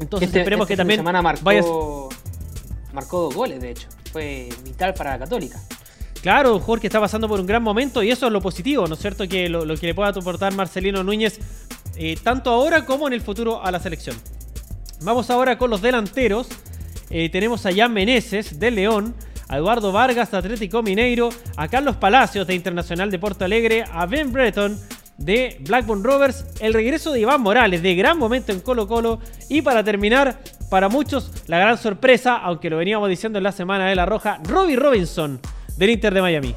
Entonces 0.00 0.28
este, 0.28 0.40
esperemos 0.40 0.64
este 0.64 0.74
que 0.74 0.76
también 0.78 1.00
semana 1.00 1.20
marcó, 1.20 2.08
marcó 2.94 3.20
dos 3.20 3.34
goles, 3.34 3.60
de 3.60 3.70
hecho. 3.70 3.88
Fue 4.12 4.48
vital 4.64 4.94
para 4.94 5.10
la 5.10 5.18
Católica. 5.18 5.60
Claro, 6.26 6.60
que 6.80 6.88
está 6.88 6.98
pasando 6.98 7.28
por 7.28 7.38
un 7.38 7.46
gran 7.46 7.62
momento 7.62 8.02
y 8.02 8.10
eso 8.10 8.26
es 8.26 8.32
lo 8.32 8.40
positivo, 8.40 8.88
¿no 8.88 8.94
es 8.94 9.00
cierto? 9.00 9.28
Que 9.28 9.48
lo, 9.48 9.64
que 9.76 9.86
le 9.86 9.94
pueda 9.94 10.08
aportar 10.08 10.52
Marcelino 10.56 11.04
Núñez 11.04 11.38
eh, 11.94 12.16
tanto 12.20 12.50
ahora 12.50 12.84
como 12.84 13.06
en 13.06 13.12
el 13.12 13.20
futuro 13.20 13.64
a 13.64 13.70
la 13.70 13.78
selección. 13.78 14.16
Vamos 15.02 15.30
ahora 15.30 15.56
con 15.56 15.70
los 15.70 15.80
delanteros. 15.82 16.48
Eh, 17.10 17.28
tenemos 17.28 17.64
a 17.64 17.72
Jan 17.72 17.92
Meneses 17.92 18.58
de 18.58 18.72
León, 18.72 19.14
a 19.46 19.58
Eduardo 19.58 19.92
Vargas 19.92 20.32
de 20.32 20.38
Atlético 20.38 20.82
Mineiro, 20.82 21.28
a 21.56 21.68
Carlos 21.68 21.94
Palacios 21.94 22.44
de 22.48 22.56
Internacional 22.56 23.08
de 23.08 23.20
Porto 23.20 23.44
Alegre, 23.44 23.84
a 23.92 24.04
Ben 24.06 24.32
Breton 24.32 24.76
de 25.18 25.58
Blackburn 25.60 26.02
Rovers, 26.02 26.44
el 26.58 26.74
regreso 26.74 27.12
de 27.12 27.20
Iván 27.20 27.40
Morales 27.40 27.84
de 27.84 27.94
gran 27.94 28.18
momento 28.18 28.50
en 28.50 28.58
Colo 28.58 28.88
Colo 28.88 29.20
y 29.48 29.62
para 29.62 29.84
terminar, 29.84 30.40
para 30.70 30.88
muchos 30.88 31.30
la 31.46 31.60
gran 31.60 31.78
sorpresa, 31.78 32.36
aunque 32.38 32.68
lo 32.68 32.78
veníamos 32.78 33.08
diciendo 33.08 33.38
en 33.38 33.44
la 33.44 33.52
semana 33.52 33.86
de 33.86 33.94
la 33.94 34.06
Roja, 34.06 34.40
Robbie 34.42 34.74
Robinson 34.74 35.40
del 35.76 35.90
Inter 35.90 36.14
de 36.14 36.22
Miami. 36.22 36.54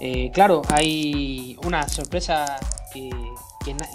Eh, 0.00 0.30
claro, 0.32 0.62
hay 0.70 1.56
una 1.64 1.88
sorpresa 1.88 2.58
que, 2.92 3.10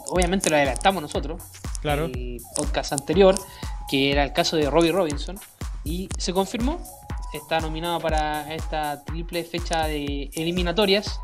obviamente 0.09 0.49
lo 0.49 0.57
adelantamos 0.57 1.01
nosotros, 1.01 1.41
claro. 1.81 2.05
el 2.05 2.41
podcast 2.55 2.93
anterior, 2.93 3.35
que 3.89 4.11
era 4.11 4.23
el 4.23 4.33
caso 4.33 4.57
de 4.57 4.69
Robbie 4.69 4.91
Robinson, 4.91 5.39
y 5.83 6.09
se 6.17 6.33
confirmó 6.33 6.79
está 7.37 7.59
nominado 7.59 7.99
para 7.99 8.53
esta 8.53 9.03
triple 9.03 9.43
fecha 9.43 9.87
de 9.87 10.29
eliminatorias. 10.35 11.19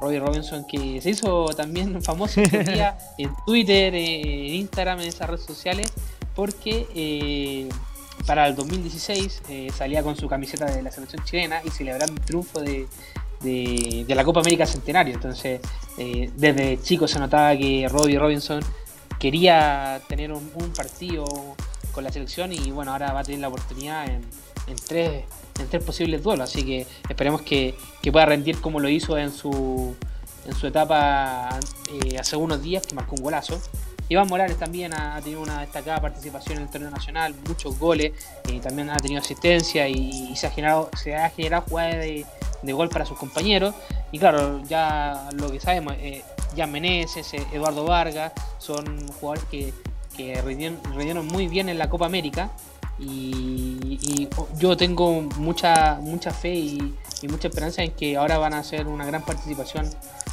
Robbie 0.00 0.18
Robinson, 0.18 0.66
que 0.66 1.00
se 1.00 1.10
hizo 1.10 1.46
también 1.56 2.02
famoso 2.02 2.40
en 3.18 3.30
Twitter, 3.46 3.94
en 3.94 4.54
Instagram, 4.54 5.00
en 5.00 5.08
esas 5.08 5.30
redes 5.30 5.44
sociales, 5.44 5.92
porque 6.34 6.86
eh, 6.94 7.68
para 8.26 8.46
el 8.46 8.54
2016 8.54 9.42
eh, 9.48 9.68
salía 9.76 10.02
con 10.02 10.16
su 10.16 10.28
camiseta 10.28 10.66
de 10.66 10.82
la 10.82 10.90
selección 10.90 11.22
chilena 11.24 11.60
y 11.64 11.70
celebrando 11.70 12.14
el 12.14 12.20
triunfo 12.20 12.60
de, 12.60 12.86
la 14.08 14.24
Copa 14.24 14.40
América 14.40 14.66
Centenario. 14.66 15.14
Entonces, 15.14 15.60
eh, 15.98 16.30
desde 16.34 16.80
chico 16.80 17.06
se 17.06 17.18
notaba 17.18 17.56
que 17.56 17.86
Robbie 17.90 18.18
Robinson 18.18 18.60
quería 19.18 20.00
tener 20.08 20.32
un, 20.32 20.50
partido 20.76 21.24
con 21.92 22.04
la 22.04 22.12
selección 22.12 22.52
y 22.52 22.70
bueno, 22.70 22.92
ahora 22.92 23.12
va 23.12 23.20
a 23.20 23.24
tener 23.24 23.40
la 23.40 23.48
oportunidad 23.48 24.06
en, 24.06 24.22
tres 24.86 25.84
posibles 25.84 26.22
duelos. 26.22 26.50
Así 26.50 26.64
que 26.64 26.86
esperemos 27.08 27.42
que, 27.42 27.74
pueda 28.10 28.26
rendir 28.26 28.60
como 28.60 28.80
lo 28.80 28.88
hizo 28.88 29.18
en 29.18 29.30
su, 29.30 29.94
en 30.46 30.54
su 30.54 30.66
etapa 30.66 31.58
eh, 31.92 32.18
hace 32.18 32.36
unos 32.36 32.62
días, 32.62 32.86
que 32.86 32.94
marcó 32.94 33.16
un 33.16 33.22
golazo. 33.22 33.60
Iván 34.08 34.28
Morales 34.28 34.58
también 34.58 34.92
ha, 34.94 35.20
tenido 35.20 35.40
una 35.40 35.60
destacada 35.60 36.00
participación 36.00 36.58
en 36.58 36.64
el 36.64 36.70
torneo 36.70 36.90
nacional, 36.90 37.34
muchos 37.46 37.78
goles, 37.78 38.12
y 38.48 38.58
también 38.60 38.90
ha 38.90 38.96
tenido 38.96 39.20
asistencia 39.20 39.88
y, 39.88 40.34
se 40.36 40.46
ha 40.46 40.50
generado, 40.50 40.90
se 40.96 41.16
ha 41.16 41.30
generado 41.30 41.64
jugadas 41.68 41.96
de, 41.96 42.26
gol 42.72 42.88
para 42.88 43.04
sus 43.04 43.18
compañeros. 43.18 43.74
Y 44.12 44.18
claro, 44.18 44.62
ya 44.68 45.28
lo 45.32 45.50
que 45.50 45.60
sabemos, 45.60 45.94
eh, 45.98 46.22
Jan 46.56 46.70
Meneses, 46.70 47.34
eh, 47.34 47.46
Eduardo 47.52 47.84
Vargas, 47.84 48.32
son 48.58 49.08
jugadores 49.20 49.44
que, 49.50 49.72
que 50.16 50.40
rindieron 50.42 51.26
muy 51.26 51.48
bien 51.48 51.68
en 51.68 51.78
la 51.78 51.90
Copa 51.90 52.06
América 52.06 52.50
y, 52.98 54.28
yo 54.58 54.76
tengo 54.76 55.22
mucha 55.36 55.98
mucha 56.00 56.30
fe 56.30 56.54
y, 56.54 56.94
mucha 57.28 57.48
esperanza 57.48 57.82
en 57.82 57.92
que 57.92 58.16
ahora 58.16 58.38
van 58.38 58.54
a 58.54 58.58
hacer 58.58 58.86
una 58.86 59.04
gran 59.04 59.24
participación 59.24 59.88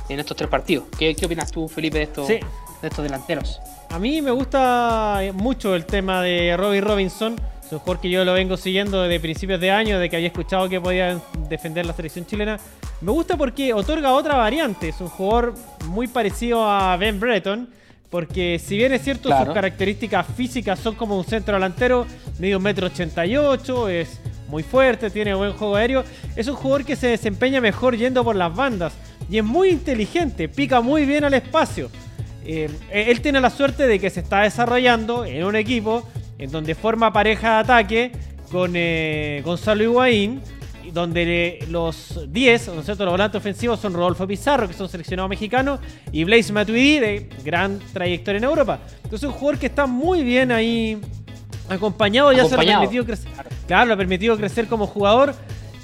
en 0.09 0.19
estos 0.19 0.35
tres 0.35 0.49
partidos. 0.49 0.85
¿Qué, 0.97 1.15
opinas 1.23 1.51
tú, 1.51 1.67
Felipe, 1.67 1.97
de 1.97 2.03
estos, 2.03 2.27
de 2.27 2.41
estos 2.83 3.03
delanteros? 3.03 3.59
A 3.89 3.99
mí 3.99 4.21
me 4.21 4.31
gusta 4.31 5.21
mucho 5.33 5.75
el 5.75 5.85
tema 5.85 6.21
de 6.21 6.55
Robbie 6.57 6.81
Robinson. 6.81 7.35
Es 7.65 7.71
un 7.71 7.79
jugador 7.79 8.01
que 8.01 8.09
yo 8.09 8.25
lo 8.25 8.33
vengo 8.33 8.57
siguiendo 8.57 9.03
desde 9.03 9.19
principios 9.19 9.59
de 9.61 9.71
año, 9.71 9.99
de 9.99 10.09
que 10.09 10.17
había 10.17 10.27
escuchado 10.27 10.67
que 10.67 10.81
podía 10.81 11.19
defender 11.49 11.85
la 11.85 11.93
selección 11.93 12.25
chilena. 12.25 12.59
Me 13.01 13.11
gusta 13.11 13.37
porque 13.37 13.73
otorga 13.73 14.13
otra 14.13 14.35
variante. 14.35 14.89
Es 14.89 14.99
un 14.99 15.07
jugador 15.07 15.53
muy 15.85 16.07
parecido 16.07 16.69
a 16.69 16.97
Ben 16.97 17.19
Breton 17.19 17.69
porque 18.11 18.59
si 18.59 18.75
bien 18.75 18.93
es 18.93 19.03
cierto, 19.03 19.29
sus 19.29 19.53
características 19.53 20.27
físicas 20.35 20.77
son 20.77 20.95
como 20.95 21.17
un 21.17 21.23
centro 21.23 21.53
delantero, 21.53 22.05
medio 22.39 22.59
metro 22.59 22.87
88, 22.87 23.87
es 23.87 24.19
muy 24.51 24.63
fuerte, 24.63 25.09
tiene 25.09 25.33
buen 25.33 25.53
juego 25.53 25.75
aéreo. 25.75 26.03
Es 26.35 26.47
un 26.47 26.55
jugador 26.55 26.85
que 26.85 26.95
se 26.95 27.07
desempeña 27.07 27.61
mejor 27.61 27.95
yendo 27.95 28.23
por 28.23 28.35
las 28.35 28.53
bandas 28.53 28.93
y 29.29 29.37
es 29.37 29.43
muy 29.43 29.69
inteligente, 29.69 30.49
pica 30.49 30.81
muy 30.81 31.05
bien 31.05 31.23
al 31.23 31.33
espacio. 31.33 31.89
Eh, 32.45 32.69
él 32.91 33.21
tiene 33.21 33.39
la 33.39 33.49
suerte 33.49 33.87
de 33.87 33.99
que 33.99 34.09
se 34.09 34.19
está 34.19 34.41
desarrollando 34.41 35.25
en 35.25 35.43
un 35.45 35.55
equipo 35.55 36.07
en 36.37 36.51
donde 36.51 36.75
forma 36.75 37.13
pareja 37.13 37.53
de 37.53 37.59
ataque 37.59 38.11
con 38.51 38.73
eh, 38.75 39.41
Gonzalo 39.45 39.83
Higuaín 39.83 40.41
donde 40.93 41.65
los 41.69 42.19
10, 42.27 42.67
¿no 42.69 42.79
es 42.79 42.85
cierto? 42.85 43.05
Los 43.05 43.13
volantes 43.13 43.39
ofensivos 43.39 43.79
son 43.79 43.93
Rodolfo 43.93 44.27
Pizarro, 44.27 44.67
que 44.67 44.73
son 44.73 44.89
seleccionados 44.89 45.29
mexicanos, 45.29 45.79
y 46.11 46.25
Blaise 46.25 46.51
Matuidi, 46.51 46.99
de 46.99 47.29
gran 47.45 47.79
trayectoria 47.93 48.39
en 48.39 48.43
Europa. 48.43 48.79
Entonces, 49.03 49.29
un 49.29 49.33
jugador 49.33 49.57
que 49.57 49.67
está 49.67 49.85
muy 49.85 50.23
bien 50.23 50.51
ahí 50.51 50.99
acompañado, 51.69 52.33
ya 52.33 52.45
se 52.45 52.55
lo 52.55 52.61
ha 52.61 52.65
permitido 52.65 53.05
crecer. 53.05 53.29
Claro, 53.67 53.87
lo 53.87 53.93
ha 53.93 53.97
permitido 53.97 54.37
crecer 54.37 54.67
como 54.67 54.87
jugador. 54.87 55.35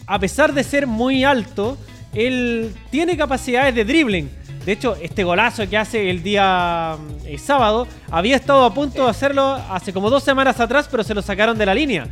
A 0.05 0.19
pesar 0.19 0.53
de 0.53 0.63
ser 0.63 0.87
muy 0.87 1.23
alto, 1.23 1.77
él 2.13 2.73
tiene 2.89 3.17
capacidades 3.17 3.75
de 3.75 3.85
dribbling. 3.85 4.29
De 4.65 4.73
hecho, 4.73 4.97
este 5.01 5.23
golazo 5.23 5.67
que 5.69 5.77
hace 5.77 6.09
el 6.09 6.21
día 6.23 6.97
eh, 7.25 7.37
sábado 7.37 7.87
había 8.11 8.35
estado 8.35 8.65
a 8.65 8.73
punto 8.73 9.05
de 9.05 9.09
hacerlo 9.09 9.57
hace 9.69 9.93
como 9.93 10.09
dos 10.09 10.23
semanas 10.23 10.59
atrás, 10.59 10.87
pero 10.91 11.03
se 11.03 11.13
lo 11.13 11.21
sacaron 11.21 11.57
de 11.57 11.65
la 11.65 11.73
línea. 11.73 12.05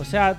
O 0.00 0.04
sea, 0.04 0.36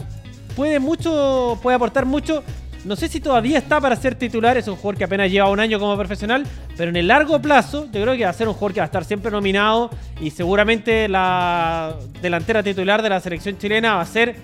puede 0.57 0.79
mucho, 0.79 1.57
puede 1.61 1.75
aportar 1.75 2.05
mucho. 2.05 2.43
No 2.83 2.97
sé 2.97 3.07
si 3.07 3.21
todavía 3.21 3.59
está 3.59 3.79
para 3.79 3.95
ser 3.95 4.15
titular, 4.15 4.57
es 4.57 4.67
un 4.67 4.75
jugador 4.75 4.97
que 4.97 5.03
apenas 5.05 5.31
lleva 5.31 5.49
un 5.49 5.61
año 5.61 5.79
como 5.79 5.95
profesional, 5.95 6.45
pero 6.75 6.89
en 6.89 6.97
el 6.97 7.07
largo 7.07 7.41
plazo 7.41 7.85
yo 7.85 8.01
creo 8.01 8.17
que 8.17 8.25
va 8.25 8.29
a 8.29 8.33
ser 8.33 8.49
un 8.49 8.55
jugador 8.55 8.73
que 8.73 8.79
va 8.81 8.85
a 8.85 8.87
estar 8.87 9.05
siempre 9.05 9.31
nominado 9.31 9.89
y 10.19 10.31
seguramente 10.31 11.07
la 11.07 11.95
delantera 12.21 12.61
titular 12.61 13.01
de 13.01 13.07
la 13.07 13.21
selección 13.21 13.57
chilena 13.57 13.95
va 13.95 14.01
a 14.01 14.05
ser 14.05 14.35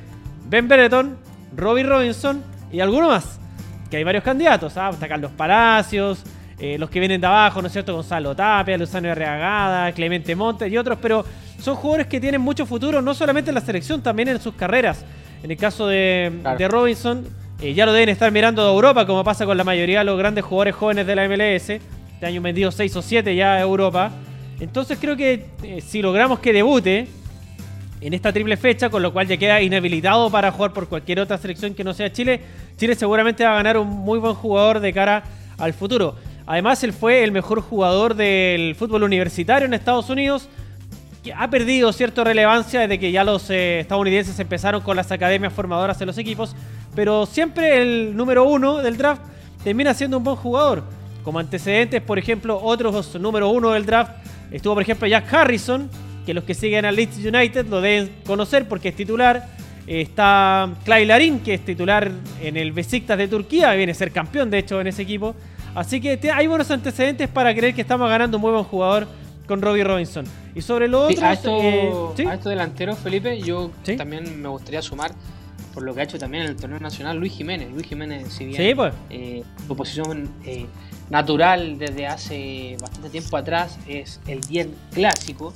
Ben 0.49 0.67
Bereton, 0.67 1.15
Robbie 1.55 1.83
Robinson 1.83 2.43
y 2.71 2.79
alguno 2.79 3.09
más, 3.09 3.39
que 3.91 3.97
hay 3.97 4.03
varios 4.03 4.23
candidatos, 4.23 4.75
¿ah? 4.77 4.89
está 4.91 5.07
Carlos 5.07 5.31
Palacios, 5.37 6.23
eh, 6.57 6.77
los 6.79 6.89
que 6.89 6.99
vienen 6.99 7.21
de 7.21 7.27
abajo, 7.27 7.61
¿no 7.61 7.67
es 7.67 7.73
cierto? 7.73 7.93
Gonzalo 7.93 8.35
Tapia, 8.35 8.75
Luzano 8.75 9.13
Reagada, 9.13 9.91
Clemente 9.91 10.35
Montes 10.35 10.71
y 10.71 10.77
otros, 10.77 10.97
pero 10.99 11.23
son 11.59 11.75
jugadores 11.75 12.07
que 12.07 12.19
tienen 12.19 12.41
mucho 12.41 12.65
futuro, 12.65 12.99
no 12.99 13.13
solamente 13.13 13.51
en 13.51 13.55
la 13.55 13.61
selección, 13.61 14.01
también 14.01 14.27
en 14.29 14.41
sus 14.41 14.55
carreras. 14.55 15.05
En 15.43 15.51
el 15.51 15.57
caso 15.57 15.87
de, 15.87 16.31
Robinson, 16.67 17.27
eh, 17.61 17.75
ya 17.75 17.85
lo 17.85 17.93
deben 17.93 18.09
estar 18.09 18.31
mirando 18.31 18.65
de 18.65 18.71
Europa, 18.71 19.05
como 19.05 19.23
pasa 19.23 19.45
con 19.45 19.55
la 19.55 19.63
mayoría 19.63 19.99
de 19.99 20.05
los 20.05 20.17
grandes 20.17 20.43
jugadores 20.43 20.75
jóvenes 20.75 21.05
de 21.05 21.15
la 21.15 21.29
MLS. 21.29 21.69
Este 21.69 22.25
año 22.25 22.41
vendido 22.41 22.71
6 22.71 22.95
o 22.95 23.01
7 23.03 23.35
ya 23.35 23.53
a 23.53 23.61
Europa. 23.61 24.11
Entonces 24.59 24.97
creo 24.99 25.15
que 25.15 25.45
eh, 25.61 25.79
si 25.79 26.01
logramos 26.01 26.39
que 26.39 26.51
debute 26.51 27.07
en 28.01 28.13
esta 28.13 28.31
triple 28.31 28.57
fecha, 28.57 28.89
con 28.89 29.01
lo 29.01 29.11
cual 29.11 29.27
ya 29.27 29.37
queda 29.37 29.61
inhabilitado 29.61 30.29
para 30.29 30.51
jugar 30.51 30.73
por 30.73 30.87
cualquier 30.87 31.19
otra 31.19 31.37
selección 31.37 31.73
que 31.73 31.83
no 31.83 31.93
sea 31.93 32.11
Chile, 32.11 32.41
Chile 32.77 32.95
seguramente 32.95 33.43
va 33.43 33.51
a 33.51 33.55
ganar 33.55 33.77
un 33.77 33.87
muy 33.87 34.19
buen 34.19 34.35
jugador 34.35 34.79
de 34.79 34.93
cara 34.93 35.23
al 35.57 35.73
futuro. 35.73 36.15
Además, 36.45 36.83
él 36.83 36.93
fue 36.93 37.23
el 37.23 37.31
mejor 37.31 37.61
jugador 37.61 38.15
del 38.15 38.75
fútbol 38.75 39.03
universitario 39.03 39.67
en 39.67 39.73
Estados 39.73 40.09
Unidos 40.09 40.49
ha 41.35 41.49
perdido 41.49 41.91
cierta 41.91 42.23
relevancia 42.23 42.81
desde 42.81 42.99
que 42.99 43.11
ya 43.11 43.23
los 43.23 43.49
eh, 43.49 43.81
estadounidenses 43.81 44.39
empezaron 44.39 44.81
con 44.81 44.95
las 44.95 45.11
academias 45.11 45.53
formadoras 45.53 45.99
en 46.01 46.07
los 46.07 46.17
equipos, 46.17 46.55
pero 46.95 47.25
siempre 47.25 47.81
el 47.81 48.15
número 48.15 48.45
uno 48.45 48.77
del 48.77 48.97
draft 48.97 49.21
termina 49.63 49.93
siendo 49.93 50.17
un 50.17 50.23
buen 50.23 50.37
jugador. 50.37 50.83
Como 51.23 51.39
antecedentes, 51.39 52.01
por 52.01 52.17
ejemplo, 52.17 52.59
otros 52.61 53.15
número 53.19 53.49
uno 53.49 53.71
del 53.71 53.85
draft 53.85 54.13
estuvo, 54.51 54.73
por 54.75 54.83
ejemplo, 54.83 55.07
Jack 55.07 55.31
Harrison, 55.33 55.89
que 56.29 56.35
los 56.35 56.43
que 56.43 56.53
siguen 56.53 56.85
al 56.85 56.95
Leeds 56.95 57.25
United 57.25 57.65
lo 57.65 57.81
deben 57.81 58.11
conocer 58.23 58.67
porque 58.67 58.89
es 58.89 58.95
titular. 58.95 59.47
Está 59.87 60.69
Clay 60.85 61.03
Larín, 61.07 61.39
que 61.39 61.55
es 61.55 61.65
titular 61.65 62.11
en 62.39 62.55
el 62.55 62.71
Besiktas 62.71 63.17
de 63.17 63.27
Turquía, 63.27 63.73
viene 63.73 63.93
a 63.93 63.95
ser 63.95 64.11
campeón 64.11 64.51
de 64.51 64.59
hecho 64.59 64.79
en 64.79 64.85
ese 64.85 65.01
equipo. 65.01 65.33
Así 65.73 65.99
que 65.99 66.19
hay 66.31 66.45
buenos 66.45 66.69
antecedentes 66.69 67.29
para 67.29 67.55
creer 67.55 67.73
que 67.73 67.81
estamos 67.81 68.07
ganando 68.07 68.37
un 68.37 68.41
muy 68.41 68.51
buen 68.51 68.63
jugador 68.63 69.07
con 69.47 69.59
Robbie 69.59 69.83
Robinson. 69.83 70.23
Y 70.53 70.61
sobre 70.61 70.87
lo 70.87 71.07
otro. 71.07 71.25
a, 71.25 71.33
esto, 71.33 71.57
eh, 71.59 72.27
a 72.27 72.35
estos 72.35 72.51
delanteros, 72.51 72.99
Felipe, 72.99 73.41
yo 73.41 73.71
también 73.97 74.39
me 74.39 74.49
gustaría 74.49 74.83
sumar 74.83 75.11
por 75.73 75.81
lo 75.81 75.95
que 75.95 76.01
ha 76.01 76.03
hecho 76.03 76.19
también 76.19 76.43
en 76.43 76.49
el 76.49 76.57
torneo 76.57 76.79
nacional 76.79 77.17
Luis 77.17 77.33
Jiménez. 77.33 77.71
Luis 77.71 77.87
Jiménez, 77.87 78.31
si 78.31 78.45
bien 78.45 78.75
pues. 78.75 78.93
eh, 79.09 79.43
su 79.65 79.75
posición 79.75 80.29
eh, 80.45 80.67
natural 81.09 81.79
desde 81.79 82.05
hace 82.05 82.77
bastante 82.79 83.09
tiempo 83.09 83.35
atrás 83.35 83.79
es 83.87 84.19
el 84.27 84.41
10 84.41 84.67
clásico. 84.93 85.55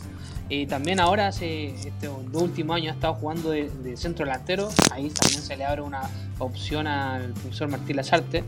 También 0.67 1.00
ahora, 1.00 1.27
hace 1.27 1.75
este, 1.75 2.07
los 2.31 2.41
últimos 2.41 2.75
años, 2.75 2.91
ha 2.91 2.95
estado 2.95 3.13
jugando 3.15 3.51
de, 3.51 3.98
centro 3.98 4.25
delantero. 4.25 4.69
Ahí 4.91 5.10
también 5.10 5.41
se 5.41 5.55
le 5.57 5.65
abre 5.65 5.81
una 5.81 6.01
opción 6.39 6.88
al 6.88 7.33
profesor 7.33 7.69
Martín 7.69 7.95
Lazarte. 7.95 8.43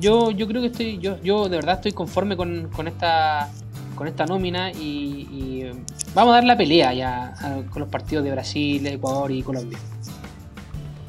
yo, 0.00 0.30
yo 0.30 0.46
creo 0.46 0.60
que 0.60 0.68
estoy, 0.68 0.98
yo, 0.98 1.20
yo 1.22 1.48
de 1.48 1.56
verdad 1.56 1.76
estoy 1.76 1.92
conforme 1.92 2.36
con, 2.36 2.68
con 2.70 2.88
esta 2.88 3.50
con 3.94 4.08
esta 4.08 4.26
nómina 4.26 4.72
y, 4.72 5.70
vamos 6.14 6.32
a 6.32 6.36
dar 6.36 6.44
la 6.44 6.56
pelea 6.56 6.92
ya 6.92 7.34
con 7.70 7.80
los 7.80 7.88
partidos 7.88 8.24
de 8.24 8.30
Brasil, 8.30 8.86
Ecuador 8.86 9.30
y 9.30 9.42
Colombia. 9.42 9.78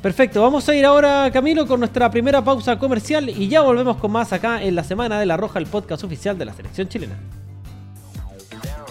Perfecto, 0.02 0.42
vamos 0.42 0.68
a 0.70 0.76
ir 0.76 0.86
ahora 0.86 1.30
Camilo 1.34 1.66
con 1.66 1.80
nuestra 1.80 2.12
primera 2.12 2.44
pausa 2.44 2.78
comercial 2.78 3.30
y 3.30 3.48
ya 3.48 3.62
volvemos 3.62 3.98
con 3.98 4.12
más 4.12 4.32
acá 4.34 4.62
en 4.62 4.76
la 4.76 4.84
Semana 4.84 5.20
de 5.20 5.26
la 5.26 5.36
Roja, 5.36 5.58
el 5.58 5.66
podcast 5.66 6.04
oficial 6.04 6.38
de 6.38 6.46
la 6.46 6.54
selección 6.54 6.88
chilena. 6.88 7.16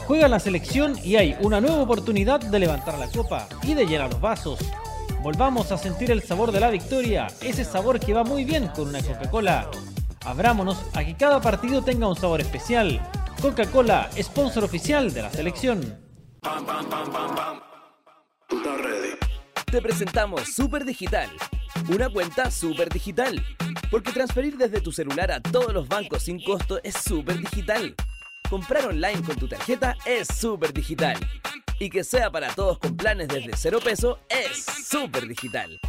Juega 0.07 0.29
la 0.29 0.39
selección 0.39 0.99
y 1.03 1.17
hay 1.17 1.35
una 1.41 1.63
nueva 1.63 1.81
oportunidad 1.81 2.39
de 2.39 2.59
levantar 2.59 2.99
la 2.99 3.09
copa 3.09 3.49
y 3.63 3.73
de 3.73 3.87
llenar 3.87 4.11
los 4.11 4.21
vasos. 4.21 4.59
Volvamos 5.23 5.73
a 5.73 5.79
sentir 5.79 6.11
el 6.11 6.23
sabor 6.23 6.53
de 6.53 6.61
la 6.61 6.69
victoria, 6.69 7.29
ese 7.41 7.65
sabor 7.65 7.99
que 7.99 8.13
va 8.13 8.23
muy 8.23 8.45
bien 8.45 8.69
con 8.69 8.89
una 8.89 9.03
Coca-Cola. 9.03 9.71
Abrámonos 10.27 10.85
a 10.93 11.03
que 11.03 11.17
cada 11.17 11.41
partido 11.41 11.83
tenga 11.83 12.07
un 12.07 12.17
sabor 12.17 12.43
especial. 12.43 13.01
Coca-Cola, 13.41 14.11
sponsor 14.21 14.65
oficial 14.65 15.13
de 15.15 15.23
la 15.23 15.31
selección. 15.31 15.99
Te 19.65 19.81
presentamos 19.81 20.55
Super 20.55 20.85
Digital, 20.85 21.31
una 21.89 22.11
cuenta 22.11 22.51
super 22.51 22.91
digital, 22.91 23.43
porque 23.91 24.13
transferir 24.13 24.59
desde 24.59 24.83
tu 24.83 24.93
celular 24.93 25.33
a 25.33 25.41
todos 25.41 25.73
los 25.73 25.89
bancos 25.89 26.25
sin 26.25 26.45
costo 26.45 26.79
es 26.83 26.95
súper 26.95 27.39
digital. 27.39 27.95
Comprar 28.49 28.87
online 28.87 29.23
con 29.23 29.37
tu 29.37 29.49
tarjeta 29.49 29.97
es 30.05 30.29
súper 30.29 30.73
digital. 30.73 31.17
Y 31.79 31.91
que 31.91 32.05
sea 32.05 32.31
para 32.31 32.55
todos 32.55 32.79
con 32.79 32.97
planes 32.97 33.29
desde 33.29 33.57
cero 33.57 33.81
peso 33.83 34.21
es 34.29 34.65
súper 34.65 35.27
digital. 35.27 35.81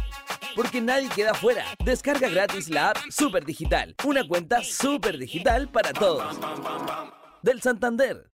Porque 0.54 0.80
nadie 0.80 1.08
queda 1.10 1.34
fuera. 1.34 1.64
Descarga 1.84 2.28
gratis 2.28 2.68
la 2.70 2.90
app 2.90 2.96
Super 3.10 3.44
Digital, 3.44 3.94
una 4.04 4.26
cuenta 4.26 4.64
súper 4.64 5.18
digital 5.18 5.68
para 5.68 5.92
todos. 5.92 6.38
Del 7.42 7.60
Santander. 7.60 8.35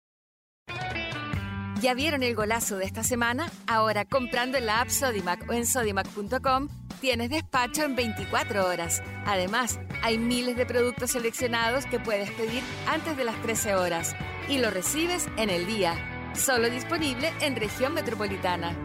¿Ya 1.80 1.94
vieron 1.94 2.24
el 2.24 2.34
golazo 2.34 2.76
de 2.76 2.86
esta 2.86 3.04
semana? 3.04 3.52
Ahora 3.68 4.04
comprando 4.04 4.58
en 4.58 4.66
la 4.66 4.80
app 4.80 4.88
Sodimac 4.88 5.48
o 5.48 5.52
en 5.52 5.64
sodimac.com 5.64 6.68
tienes 7.00 7.30
despacho 7.30 7.84
en 7.84 7.94
24 7.94 8.66
horas. 8.66 9.00
Además, 9.24 9.78
hay 10.02 10.18
miles 10.18 10.56
de 10.56 10.66
productos 10.66 11.12
seleccionados 11.12 11.86
que 11.86 12.00
puedes 12.00 12.32
pedir 12.32 12.64
antes 12.88 13.16
de 13.16 13.24
las 13.24 13.40
13 13.42 13.76
horas 13.76 14.16
y 14.48 14.58
lo 14.58 14.70
recibes 14.70 15.28
en 15.36 15.50
el 15.50 15.68
día. 15.68 15.94
Solo 16.34 16.68
disponible 16.68 17.32
en 17.42 17.54
región 17.54 17.94
metropolitana. 17.94 18.76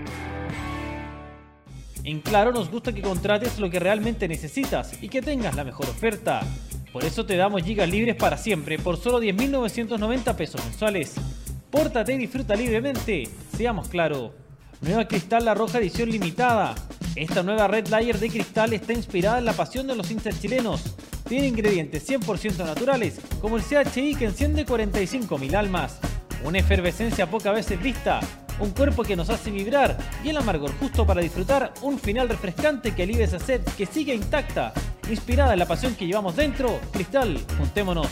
En 2.04 2.22
Claro 2.22 2.52
nos 2.52 2.70
gusta 2.70 2.94
que 2.94 3.02
contrates 3.02 3.58
lo 3.58 3.72
que 3.72 3.80
realmente 3.80 4.28
necesitas 4.28 5.02
y 5.02 5.10
que 5.10 5.24
tengas 5.24 5.56
la 5.56 5.64
mejor 5.64 5.90
oferta. 5.90 6.42
Por 6.92 7.04
eso 7.06 7.26
te 7.26 7.38
damos 7.38 7.64
gigas 7.64 7.90
libres 7.90 8.16
para 8.16 8.38
siempre 8.38 8.78
por 8.78 8.98
solo 8.98 9.20
10.990 9.20 10.36
pesos 10.36 10.64
mensuales. 10.64 11.16
Pórtate 11.74 12.13
y 12.13 12.18
disfruta 12.20 12.56
libremente. 12.56 13.27
Seamos 13.58 13.88
claro. 13.88 14.36
Nueva 14.82 15.08
Cristal 15.08 15.44
La 15.44 15.56
Roja 15.56 15.80
edición 15.80 16.08
limitada. 16.12 16.75
Esta 17.15 17.42
nueva 17.42 17.68
Red 17.68 17.88
Layer 17.88 18.20
de 18.20 18.30
cristal 18.30 18.74
está 18.74 18.94
inspirada 18.94 19.39
en 19.39 19.46
la 19.46 19.53
pasión 19.53 19.88
de 19.88 19.96
los 19.96 20.12
hinchas 20.12 20.39
chilenos. 20.39 20.96
Tiene 21.27 21.48
ingredientes 21.48 22.08
100% 22.08 22.63
naturales, 22.63 23.20
como 23.42 23.58
el 23.58 23.63
CHI 23.63 24.13
que 24.13 24.25
enciende 24.25 24.68
45.000 24.68 25.56
almas, 25.56 25.98
una 26.46 26.60
efervescencia 26.60 27.27
poca 27.27 27.51
veces 27.51 27.82
vista, 27.82 28.20
un 28.60 28.70
cuerpo 28.70 29.01
que 29.01 29.15
nos 29.15 29.32
hace 29.32 29.50
vibrar 29.50 29.98
y 30.24 30.30
el 30.30 30.38
amargor 30.38 30.72
justo 30.80 31.08
para 31.08 31.22
disfrutar 31.22 31.74
un 31.82 31.98
final 31.98 32.30
refrescante 32.30 32.94
que 32.94 33.01
alivia 33.01 33.25
esa 33.25 33.39
sed 33.39 33.62
que 33.75 33.88
sigue 33.88 34.13
intacta. 34.13 34.74
Inspirada 35.10 35.53
en 35.53 35.60
la 35.60 35.65
pasión 35.65 35.96
que 35.96 36.06
llevamos 36.06 36.36
dentro, 36.36 36.80
Cristal, 36.92 37.44
juntémonos. 37.58 38.10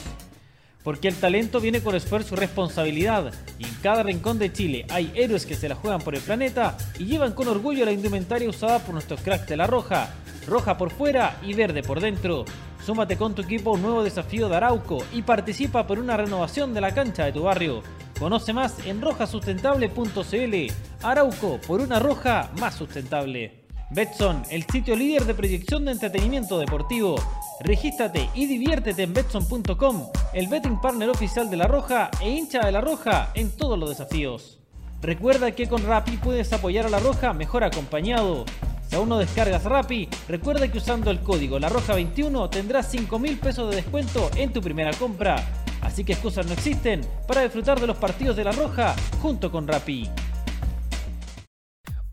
Porque 0.83 1.07
el 1.07 1.15
talento 1.15 1.59
viene 1.59 1.81
con 1.81 1.95
esfuerzo 1.95 2.35
y 2.35 2.39
responsabilidad, 2.39 3.31
y 3.59 3.65
en 3.65 3.75
cada 3.83 4.03
rincón 4.03 4.39
de 4.39 4.51
Chile 4.51 4.85
hay 4.89 5.11
héroes 5.15 5.45
que 5.45 5.55
se 5.55 5.69
la 5.69 5.75
juegan 5.75 6.01
por 6.01 6.15
el 6.15 6.21
planeta 6.21 6.77
y 6.97 7.05
llevan 7.05 7.33
con 7.33 7.47
orgullo 7.47 7.85
la 7.85 7.91
indumentaria 7.91 8.49
usada 8.49 8.79
por 8.79 8.93
nuestros 8.93 9.21
cracks 9.21 9.47
de 9.47 9.57
la 9.57 9.67
roja, 9.67 10.09
roja 10.47 10.77
por 10.77 10.91
fuera 10.91 11.37
y 11.43 11.53
verde 11.53 11.83
por 11.83 11.99
dentro. 11.99 12.45
Súmate 12.83 13.15
con 13.15 13.35
tu 13.35 13.43
equipo 13.43 13.69
a 13.69 13.73
un 13.73 13.83
nuevo 13.83 14.03
desafío 14.03 14.49
de 14.49 14.55
Arauco 14.55 15.03
y 15.13 15.21
participa 15.21 15.85
por 15.85 15.99
una 15.99 16.17
renovación 16.17 16.73
de 16.73 16.81
la 16.81 16.93
cancha 16.93 17.25
de 17.25 17.31
tu 17.31 17.43
barrio. 17.43 17.83
Conoce 18.17 18.53
más 18.53 18.75
en 18.85 19.01
rojasustentable.cl. 19.01 20.73
Arauco 21.03 21.59
por 21.61 21.81
una 21.81 21.99
roja 21.99 22.51
más 22.59 22.75
sustentable. 22.75 23.60
Betson, 23.93 24.43
el 24.49 24.65
sitio 24.71 24.95
líder 24.95 25.25
de 25.25 25.33
proyección 25.33 25.83
de 25.83 25.91
entretenimiento 25.91 26.57
deportivo. 26.57 27.15
Regístrate 27.59 28.29
y 28.33 28.45
diviértete 28.45 29.03
en 29.03 29.13
Betson.com, 29.13 30.07
el 30.33 30.47
betting 30.47 30.79
partner 30.79 31.09
oficial 31.09 31.49
de 31.49 31.57
La 31.57 31.67
Roja 31.67 32.09
e 32.21 32.29
hincha 32.29 32.61
de 32.65 32.71
La 32.71 32.79
Roja 32.79 33.31
en 33.33 33.51
todos 33.51 33.77
los 33.77 33.89
desafíos. 33.89 34.59
Recuerda 35.01 35.51
que 35.51 35.67
con 35.67 35.85
Rappi 35.85 36.15
puedes 36.15 36.53
apoyar 36.53 36.85
a 36.85 36.89
La 36.89 36.99
Roja 36.99 37.33
mejor 37.33 37.65
acompañado. 37.65 38.45
Si 38.87 38.95
aún 38.95 39.09
no 39.09 39.17
descargas 39.17 39.65
Rappi, 39.65 40.07
recuerda 40.29 40.71
que 40.71 40.77
usando 40.77 41.11
el 41.11 41.19
código 41.19 41.59
La 41.59 41.67
Roja 41.67 41.93
21 41.93 42.49
tendrás 42.49 42.89
5 42.91 43.19
mil 43.19 43.37
pesos 43.39 43.69
de 43.69 43.75
descuento 43.75 44.31
en 44.37 44.53
tu 44.53 44.61
primera 44.61 44.93
compra. 44.93 45.35
Así 45.81 46.05
que 46.05 46.13
excusas 46.13 46.45
no 46.45 46.53
existen 46.53 47.01
para 47.27 47.41
disfrutar 47.41 47.81
de 47.81 47.87
los 47.87 47.97
partidos 47.97 48.37
de 48.37 48.45
La 48.45 48.53
Roja 48.53 48.95
junto 49.21 49.51
con 49.51 49.67
Rappi. 49.67 50.09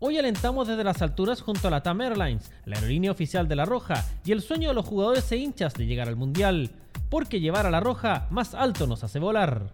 Hoy 0.01 0.17
alentamos 0.17 0.65
desde 0.65 0.85
las 0.85 1.01
alturas 1.01 1.41
junto 1.41 1.67
a 1.67 1.71
la 1.71 1.83
TAM 1.83 1.99
Airlines, 1.99 2.53
la 2.63 2.77
aerolínea 2.77 3.11
oficial 3.11 3.49
de 3.49 3.57
La 3.57 3.65
Roja, 3.65 4.05
y 4.23 4.31
el 4.31 4.41
sueño 4.41 4.69
de 4.69 4.73
los 4.73 4.85
jugadores 4.85 5.29
e 5.33 5.35
hinchas 5.35 5.73
de 5.73 5.85
llegar 5.85 6.07
al 6.07 6.15
Mundial, 6.15 6.69
porque 7.09 7.41
llevar 7.41 7.65
a 7.65 7.69
La 7.69 7.81
Roja 7.81 8.25
más 8.29 8.53
alto 8.53 8.87
nos 8.87 9.03
hace 9.03 9.19
volar. 9.19 9.73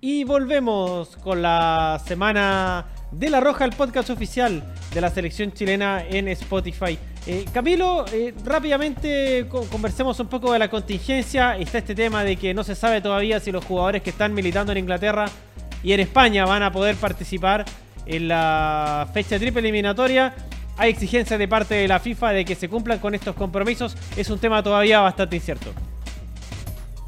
Y 0.00 0.22
volvemos 0.22 1.16
con 1.16 1.42
la 1.42 2.00
semana 2.06 2.86
de 3.10 3.28
La 3.28 3.40
Roja, 3.40 3.64
el 3.64 3.72
podcast 3.72 4.08
oficial 4.10 4.62
de 4.94 5.00
la 5.00 5.10
selección 5.10 5.50
chilena 5.50 6.04
en 6.08 6.28
Spotify. 6.28 6.96
Eh, 7.26 7.44
Camilo, 7.52 8.04
eh, 8.12 8.32
rápidamente 8.44 9.48
conversemos 9.48 10.20
un 10.20 10.28
poco 10.28 10.52
de 10.52 10.60
la 10.60 10.70
contingencia. 10.70 11.56
Está 11.58 11.78
este 11.78 11.96
tema 11.96 12.22
de 12.22 12.36
que 12.36 12.54
no 12.54 12.62
se 12.62 12.76
sabe 12.76 13.00
todavía 13.00 13.40
si 13.40 13.50
los 13.50 13.64
jugadores 13.64 14.00
que 14.00 14.10
están 14.10 14.32
militando 14.32 14.70
en 14.70 14.78
Inglaterra 14.78 15.24
y 15.82 15.92
en 15.92 15.98
España 15.98 16.44
van 16.44 16.62
a 16.62 16.70
poder 16.70 16.94
participar 16.94 17.64
en 18.06 18.28
la 18.28 19.08
fecha 19.12 19.38
triple 19.38 19.60
eliminatoria. 19.60 20.34
Hay 20.76 20.90
exigencias 20.90 21.38
de 21.38 21.48
parte 21.48 21.74
de 21.74 21.88
la 21.88 22.00
FIFA 22.00 22.30
de 22.32 22.44
que 22.44 22.54
se 22.54 22.68
cumplan 22.68 22.98
con 22.98 23.14
estos 23.14 23.34
compromisos. 23.36 23.96
Es 24.16 24.30
un 24.30 24.38
tema 24.38 24.62
todavía 24.62 25.00
bastante 25.00 25.36
incierto. 25.36 25.72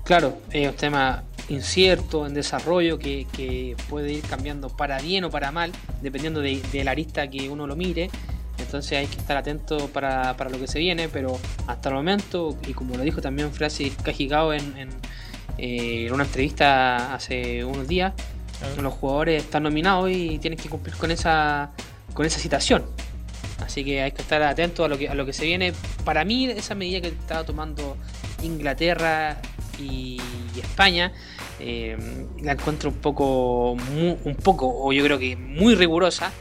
Claro, 0.04 0.38
es 0.50 0.68
un 0.68 0.74
tema 0.74 1.24
incierto, 1.48 2.26
en 2.26 2.34
desarrollo, 2.34 2.98
que, 2.98 3.76
puede 3.88 4.12
ir 4.12 4.22
cambiando 4.22 4.68
para 4.68 5.00
bien 5.00 5.24
o 5.24 5.30
para 5.30 5.50
mal, 5.50 5.72
dependiendo 6.02 6.40
de, 6.40 6.62
la 6.84 6.90
arista 6.90 7.28
que 7.28 7.48
uno 7.48 7.66
lo 7.66 7.76
mire. 7.76 8.10
Entonces 8.58 8.98
hay 8.98 9.06
que 9.06 9.16
estar 9.16 9.36
atento 9.36 9.88
para, 9.88 10.34
lo 10.34 10.58
que 10.58 10.66
se 10.66 10.78
viene, 10.78 11.08
pero 11.08 11.38
hasta 11.66 11.88
el 11.88 11.94
momento, 11.96 12.56
y 12.68 12.72
como 12.72 12.96
lo 12.96 13.02
dijo 13.02 13.20
también 13.20 13.52
Francis 13.52 13.94
Cajigao 14.02 14.52
en, 14.52 14.76
en, 14.76 14.88
eh, 15.58 16.06
en 16.06 16.12
una 16.12 16.24
entrevista 16.24 17.14
hace 17.14 17.64
unos 17.64 17.88
días, 17.88 18.12
los 18.80 18.94
jugadores 18.94 19.44
están 19.44 19.62
nominados 19.62 20.10
y 20.10 20.38
tienen 20.38 20.58
que 20.58 20.68
cumplir 20.68 20.96
con 20.96 21.10
esa, 21.10 21.72
con 22.12 22.26
esa 22.26 22.38
citación. 22.38 22.84
Así 23.64 23.84
que 23.84 24.02
hay 24.02 24.12
que 24.12 24.22
estar 24.22 24.42
atentos 24.42 24.84
a 24.84 24.88
lo 24.88 24.98
que, 24.98 25.08
a 25.08 25.14
lo 25.14 25.24
que 25.24 25.32
se 25.32 25.44
viene. 25.44 25.72
Para 26.04 26.24
mí, 26.24 26.46
esa 26.46 26.74
medida 26.74 27.00
que 27.00 27.08
estaba 27.08 27.44
tomando 27.44 27.96
Inglaterra 28.42 29.38
y, 29.78 30.20
España, 30.56 31.12
eh, 31.60 31.96
la 32.42 32.52
encuentro 32.52 32.90
un 32.90 32.96
poco, 32.96 33.72
un 33.72 34.36
poco, 34.42 34.66
o 34.68 34.92
yo 34.92 35.04
creo 35.04 35.18
que 35.18 35.36
muy 35.36 35.74
rigurosa, 35.74 36.32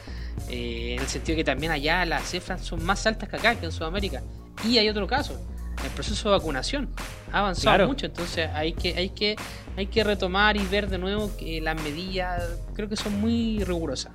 eh, 0.49 0.93
en 0.95 1.02
el 1.02 1.08
sentido 1.08 1.36
que 1.36 1.43
también 1.43 1.71
allá 1.71 2.06
las 2.06 2.30
cifras 2.30 2.62
son 2.62 2.84
más 2.84 3.06
altas 3.08 3.30
que 3.30 3.38
acá, 3.38 3.56
que 3.56 3.65
en 3.65 3.71
Sudamérica. 3.71 4.21
Y 4.67 4.78
hay 4.78 4.89
otro 4.89 5.08
caso, 5.08 5.39
el 5.84 5.89
proceso 5.91 6.30
de 6.30 6.38
vacunación 6.38 6.89
ha 7.32 7.39
avanzado 7.39 7.88
mucho, 7.88 8.06
entonces 8.06 8.49
hay 8.54 8.73
que, 8.73 8.95
hay 8.95 9.10
que, 9.10 9.36
hay 9.77 9.88
que 9.88 10.03
retomar 10.03 10.57
y 10.57 10.65
ver 10.65 10.89
de 10.89 10.97
nuevo 10.97 11.31
que 11.38 11.62
las 11.62 11.81
medidas 11.81 12.59
creo 12.75 12.89
que 12.89 12.95
son 12.95 13.19
muy 13.19 13.63
rigurosas. 13.63 14.12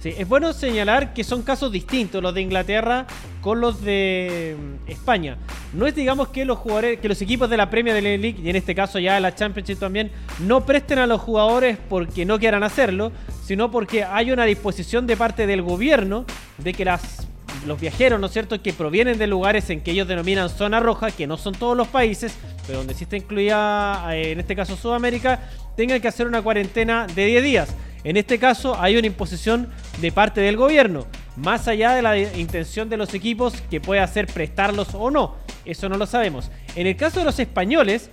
Sí, 0.00 0.12
es 0.18 0.28
bueno 0.28 0.52
señalar 0.52 1.14
que 1.14 1.24
son 1.24 1.40
casos 1.40 1.72
distintos 1.72 2.22
los 2.22 2.34
de 2.34 2.42
Inglaterra 2.42 3.06
con 3.40 3.62
los 3.62 3.80
de 3.80 4.54
mm, 4.58 4.90
España. 4.90 5.38
No 5.72 5.86
es 5.86 5.94
digamos 5.94 6.28
que 6.28 6.44
los 6.44 6.58
jugadores, 6.58 7.00
que 7.00 7.08
los 7.08 7.22
equipos 7.22 7.48
de 7.48 7.56
la 7.56 7.70
Premier 7.70 8.02
League 8.02 8.36
y 8.42 8.50
en 8.50 8.56
este 8.56 8.74
caso 8.74 8.98
ya 8.98 9.18
la 9.18 9.34
Championship 9.34 9.78
también 9.78 10.10
no 10.40 10.66
presten 10.66 10.98
a 10.98 11.06
los 11.06 11.22
jugadores 11.22 11.78
porque 11.88 12.26
no 12.26 12.38
quieran 12.38 12.62
hacerlo, 12.62 13.12
sino 13.44 13.70
porque 13.70 14.04
hay 14.04 14.30
una 14.30 14.44
disposición 14.44 15.06
de 15.06 15.16
parte 15.16 15.46
del 15.46 15.62
gobierno 15.62 16.26
de 16.58 16.74
que 16.74 16.84
las 16.84 17.23
los 17.64 17.80
viajeros, 17.80 18.20
¿no 18.20 18.26
es 18.26 18.32
cierto?, 18.32 18.60
que 18.62 18.72
provienen 18.72 19.18
de 19.18 19.26
lugares 19.26 19.70
en 19.70 19.80
que 19.80 19.92
ellos 19.92 20.08
denominan 20.08 20.48
zona 20.48 20.80
roja, 20.80 21.10
que 21.10 21.26
no 21.26 21.36
son 21.36 21.54
todos 21.54 21.76
los 21.76 21.88
países, 21.88 22.36
pero 22.66 22.78
donde 22.78 22.94
sí 22.94 23.04
está 23.04 23.16
incluida, 23.16 24.14
eh, 24.14 24.32
en 24.32 24.40
este 24.40 24.54
caso 24.54 24.76
Sudamérica, 24.76 25.40
tengan 25.76 26.00
que 26.00 26.08
hacer 26.08 26.26
una 26.26 26.42
cuarentena 26.42 27.06
de 27.06 27.26
10 27.26 27.42
días. 27.42 27.74
En 28.04 28.18
este 28.18 28.38
caso 28.38 28.78
hay 28.78 28.96
una 28.96 29.06
imposición 29.06 29.70
de 30.00 30.12
parte 30.12 30.42
del 30.42 30.56
gobierno, 30.56 31.06
más 31.36 31.68
allá 31.68 31.92
de 31.92 32.02
la 32.02 32.18
intención 32.18 32.88
de 32.90 32.98
los 32.98 33.14
equipos 33.14 33.54
que 33.70 33.80
puede 33.80 34.00
hacer 34.00 34.26
prestarlos 34.26 34.88
o 34.92 35.10
no. 35.10 35.36
Eso 35.64 35.88
no 35.88 35.96
lo 35.96 36.06
sabemos. 36.06 36.50
En 36.76 36.86
el 36.86 36.96
caso 36.96 37.20
de 37.20 37.24
los 37.24 37.38
españoles, 37.38 38.10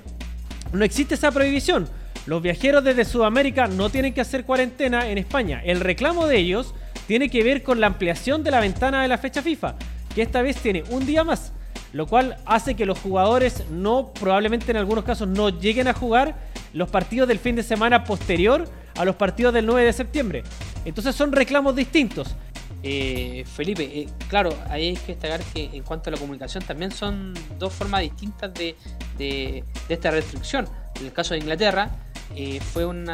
no 0.71 0.85
existe 0.85 1.15
esa 1.15 1.31
prohibición. 1.31 1.89
Los 2.25 2.41
viajeros 2.41 2.83
desde 2.83 3.03
Sudamérica 3.03 3.67
no 3.67 3.89
tienen 3.89 4.13
que 4.13 4.21
hacer 4.21 4.45
cuarentena 4.45 5.09
en 5.09 5.17
España. 5.17 5.61
El 5.65 5.81
reclamo 5.81 6.27
de 6.27 6.37
ellos 6.37 6.73
tiene 7.11 7.27
que 7.27 7.43
ver 7.43 7.61
con 7.61 7.81
la 7.81 7.87
ampliación 7.87 8.41
de 8.41 8.51
la 8.51 8.61
ventana 8.61 9.01
de 9.01 9.09
la 9.09 9.17
fecha 9.17 9.41
FIFA, 9.41 9.75
que 10.15 10.21
esta 10.21 10.41
vez 10.41 10.55
tiene 10.55 10.85
un 10.91 11.05
día 11.05 11.25
más, 11.25 11.51
lo 11.91 12.07
cual 12.07 12.37
hace 12.45 12.73
que 12.73 12.85
los 12.85 12.97
jugadores 12.99 13.69
no, 13.69 14.13
probablemente 14.13 14.71
en 14.71 14.77
algunos 14.77 15.03
casos, 15.03 15.27
no 15.27 15.49
lleguen 15.49 15.89
a 15.89 15.93
jugar 15.93 16.37
los 16.71 16.89
partidos 16.89 17.27
del 17.27 17.37
fin 17.37 17.57
de 17.57 17.63
semana 17.63 18.05
posterior 18.05 18.65
a 18.95 19.03
los 19.03 19.17
partidos 19.17 19.53
del 19.53 19.65
9 19.65 19.87
de 19.87 19.91
septiembre. 19.91 20.43
Entonces 20.85 21.13
son 21.13 21.33
reclamos 21.33 21.75
distintos. 21.75 22.33
Eh, 22.81 23.43
Felipe, 23.57 23.83
eh, 23.83 24.07
claro, 24.29 24.57
ahí 24.69 24.87
hay 24.87 24.95
que 24.95 25.07
destacar 25.07 25.41
que 25.53 25.65
en 25.73 25.83
cuanto 25.83 26.09
a 26.09 26.13
la 26.13 26.17
comunicación 26.17 26.63
también 26.63 26.91
son 26.91 27.33
dos 27.59 27.73
formas 27.73 28.03
distintas 28.03 28.53
de, 28.53 28.77
de, 29.17 29.65
esta 29.89 30.11
restricción. 30.11 30.65
En 30.97 31.07
el 31.07 31.11
caso 31.11 31.33
de 31.33 31.41
Inglaterra 31.41 31.91
eh, 32.35 32.59
fue 32.61 32.85
un 32.85 33.07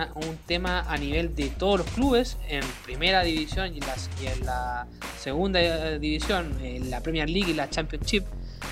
tema 0.45 0.81
a 0.81 0.97
nivel 0.97 1.35
de 1.35 1.49
todos 1.49 1.79
los 1.79 1.87
clubes 1.91 2.37
en 2.49 2.63
primera 2.83 3.23
división 3.23 3.75
y, 3.75 3.79
las, 3.79 4.09
y 4.21 4.27
en 4.27 4.45
la 4.45 4.87
segunda 5.19 5.97
división, 5.97 6.57
en 6.61 6.89
la 6.89 7.01
Premier 7.01 7.29
League 7.29 7.51
y 7.51 7.53
la 7.53 7.69
Championship. 7.69 8.23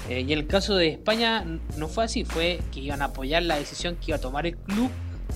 y 0.09 0.13
en 0.13 0.29
el 0.29 0.47
caso 0.47 0.75
de 0.75 0.89
España 0.89 1.45
no 1.77 1.87
fue 1.87 2.05
así, 2.05 2.25
fue 2.25 2.59
que 2.71 2.79
iban 2.79 3.01
a 3.01 3.05
apoyar 3.05 3.43
la 3.43 3.57
decisión 3.57 3.95
que 3.95 4.11
iba 4.11 4.17
a 4.17 4.21
tomar 4.21 4.45
el 4.45 4.55
club 4.55 4.91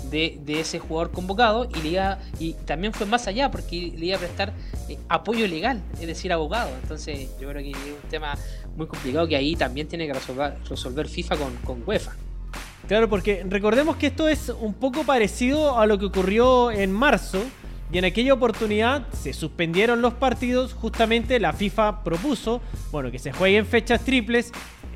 de, 0.10 0.40
ese 0.48 0.80
jugador 0.80 1.12
convocado 1.12 1.68
y, 1.76 1.82
le 1.82 1.90
iba, 1.90 2.20
también 2.66 2.94
fue 2.94 3.06
más 3.06 3.28
allá 3.28 3.52
porque 3.52 3.94
le 3.98 4.06
iba 4.08 4.18
a 4.18 4.20
prestar 4.20 4.54
eh, 4.88 4.98
apoyo 5.08 5.48
legal, 5.48 5.82
es 6.00 6.08
decir, 6.08 6.32
abogado. 6.32 6.70
Entonces 6.82 7.30
yo 7.40 7.50
creo 7.50 7.64
que 7.64 7.72
es 7.72 7.78
un 7.78 8.10
tema 8.10 8.38
muy 8.76 8.88
complicado 8.88 9.28
que 9.28 9.36
ahí 9.36 9.56
también 9.56 9.88
tiene 9.88 10.08
que 10.08 10.14
resolver, 10.14 11.08
FIFA 11.08 11.36
con 11.66 11.84
UEFA. 11.86 12.16
Claro, 12.90 13.08
porque 13.08 13.46
recordemos 13.48 13.98
que 13.98 14.08
esto 14.08 14.28
es 14.28 14.50
un 14.50 14.74
poco 14.74 15.04
parecido 15.04 15.78
a 15.78 15.86
lo 15.86 16.00
que 16.00 16.06
ocurrió 16.06 16.72
en 16.72 16.92
marzo. 16.92 17.40
Y 17.92 18.00
en 18.00 18.06
aquella 18.06 18.34
oportunidad 18.34 19.08
se 19.14 19.32
suspendieron 19.32 20.02
los 20.02 20.16
partidos, 20.16 20.74
justamente 20.74 21.40
la 21.40 21.54
FIFA 21.54 22.04
propuso, 22.04 22.62
bueno, 22.92 23.12
que 23.12 23.20
se 23.20 23.32
jueguen 23.32 23.68
fechas 23.68 24.04
triples 24.04 24.52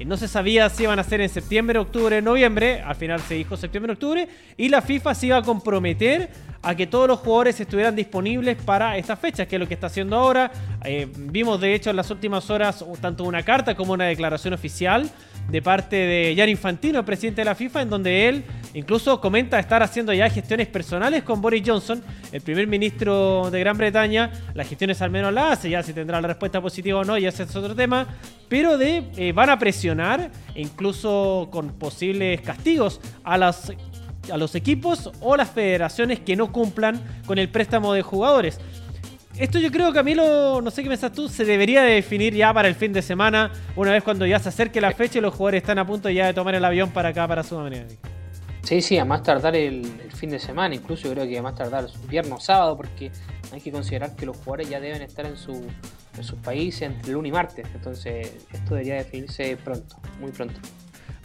no 0.06 0.18
se 0.18 0.28
sabía 0.28 0.70
si 0.70 0.84
iban 0.84 1.00
a 1.00 1.04
ser 1.04 1.22
en 1.22 1.30
septiembre, 1.30 1.80
octubre, 1.80 2.22
noviembre. 2.22 2.82
Al 2.82 2.96
final 2.96 3.22
se 3.22 3.36
dijo 3.36 3.58
septiembre, 3.58 3.94
octubre. 3.94 4.28
Y 4.58 4.70
la 4.70 4.82
FIFA 4.82 5.16
se 5.16 5.28
iba 5.28 5.38
a 5.38 5.42
comprometer 5.42 6.30
a 6.62 6.76
que 6.76 6.88
todos 6.88 7.08
los 7.08 7.20
jugadores 7.20 7.60
estuvieran 7.60 7.96
disponibles 7.96 8.58
para 8.62 8.98
estas 8.98 9.20
fechas, 9.20 9.48
que 9.48 9.56
es 9.56 9.60
lo 9.60 9.68
que 9.68 9.74
está 9.74 9.88
haciendo 9.88 10.16
ahora. 10.16 10.52
Eh, 10.84 11.08
vimos 11.16 11.60
de 11.60 11.74
hecho 11.74 11.90
en 11.90 11.96
las 11.96 12.10
últimas 12.10 12.50
horas 12.50 12.84
tanto 13.02 13.24
una 13.24 13.44
carta 13.44 13.76
como 13.76 13.94
una 13.94 14.06
declaración 14.06 14.54
oficial 14.54 15.10
de 15.50 15.62
parte 15.62 15.96
de 15.96 16.36
Jan 16.38 16.50
Infantino, 16.50 17.04
presidente 17.06 17.42
de 17.42 17.46
la 17.46 17.56
FIFA, 17.56 17.84
en 17.84 17.90
donde 17.90 18.30
él 18.30 18.44
incluso 18.74 19.22
comenta 19.22 19.60
estar 19.60 19.84
haciendo 19.84 20.14
ya 20.14 20.30
gestiones 20.30 20.68
personales 20.68 21.24
con 21.24 21.42
Boris 21.42 21.64
Johnson, 21.66 22.02
el 22.32 22.42
primer 22.42 22.68
ministro 22.68 23.50
de 23.52 23.60
Gran 23.60 23.78
Bretaña. 23.78 24.32
Las 24.54 24.68
gestiones 24.68 25.02
al 25.02 25.12
menos 25.12 25.34
las 25.34 25.60
hace, 25.60 25.70
ya 25.70 25.84
si 25.84 25.94
tendrá 25.94 26.20
la 26.22 26.28
respuesta 26.28 26.62
positiva 26.62 27.00
o 27.00 27.04
no, 27.04 27.18
ya 27.18 27.30
ese 27.30 27.44
es 27.44 27.56
otro 27.56 27.76
tema. 27.76 28.08
Pero 28.50 28.78
de 28.78 29.04
eh, 29.18 29.32
van 29.32 29.50
a 29.50 29.60
presionar, 29.60 30.32
incluso 30.56 31.50
con 31.52 31.70
posibles 31.78 32.42
castigos, 32.42 33.00
a 33.24 33.38
las 33.38 33.72
a 34.32 34.38
los 34.38 34.56
equipos 34.56 35.12
o 35.20 35.36
las 35.36 35.50
federaciones 35.50 36.20
que 36.20 36.36
no 36.36 36.52
cumplan 36.52 37.02
con 37.26 37.38
el 37.38 37.50
préstamo 37.50 37.94
de 37.94 38.02
jugadores. 38.02 38.60
Esto 39.38 39.58
yo 39.58 39.72
creo, 39.72 39.92
Camilo, 39.92 40.62
no 40.62 40.70
sé 40.70 40.84
qué 40.84 40.90
pensás 40.90 41.12
tú, 41.12 41.28
se 41.28 41.44
debería 41.44 41.82
de 41.82 41.94
definir 41.94 42.36
ya 42.36 42.54
para 42.54 42.68
el 42.68 42.76
fin 42.76 42.94
de 42.94 43.02
semana, 43.02 43.52
una 43.76 43.92
vez 43.92 44.04
cuando 44.04 44.28
ya 44.28 44.38
se 44.38 44.50
acerque 44.50 44.80
la 44.80 44.92
fecha 44.92 45.18
y 45.18 45.22
los 45.22 45.34
jugadores 45.34 45.64
están 45.64 45.80
a 45.80 45.88
punto 45.88 46.08
ya 46.10 46.28
de 46.28 46.36
tomar 46.36 46.54
el 46.54 46.64
avión 46.64 46.92
para 46.92 47.10
acá, 47.10 47.28
para 47.28 47.42
Sudamérica. 47.42 47.96
Sí, 48.62 48.82
sí, 48.82 48.98
a 49.00 49.06
más 49.06 49.24
tardar 49.24 49.56
el, 49.56 49.86
fin 50.16 50.30
de 50.30 50.40
semana, 50.40 50.76
incluso 50.76 51.08
yo 51.08 51.14
creo 51.16 51.28
que 51.28 51.38
a 51.38 51.42
más 51.42 51.56
tardar 51.56 51.88
viernes 52.08 52.34
o 52.34 52.40
sábado, 52.40 52.78
porque 52.78 53.12
hay 53.52 53.60
que 53.60 53.72
considerar 53.72 54.16
que 54.16 54.28
los 54.28 54.38
jugadores 54.38 54.70
ya 54.70 54.80
deben 54.80 55.02
estar 55.02 55.26
en, 55.26 55.36
su, 55.36 55.66
en 56.16 56.24
sus 56.24 56.38
países 56.40 56.84
entre 56.84 57.12
lunes 57.12 57.30
y 57.30 57.34
martes, 57.34 57.68
entonces 57.74 58.32
esto 58.54 58.76
debería 58.76 58.96
definirse 58.96 59.58
pronto, 59.58 59.96
muy 60.22 60.32
pronto. 60.32 60.60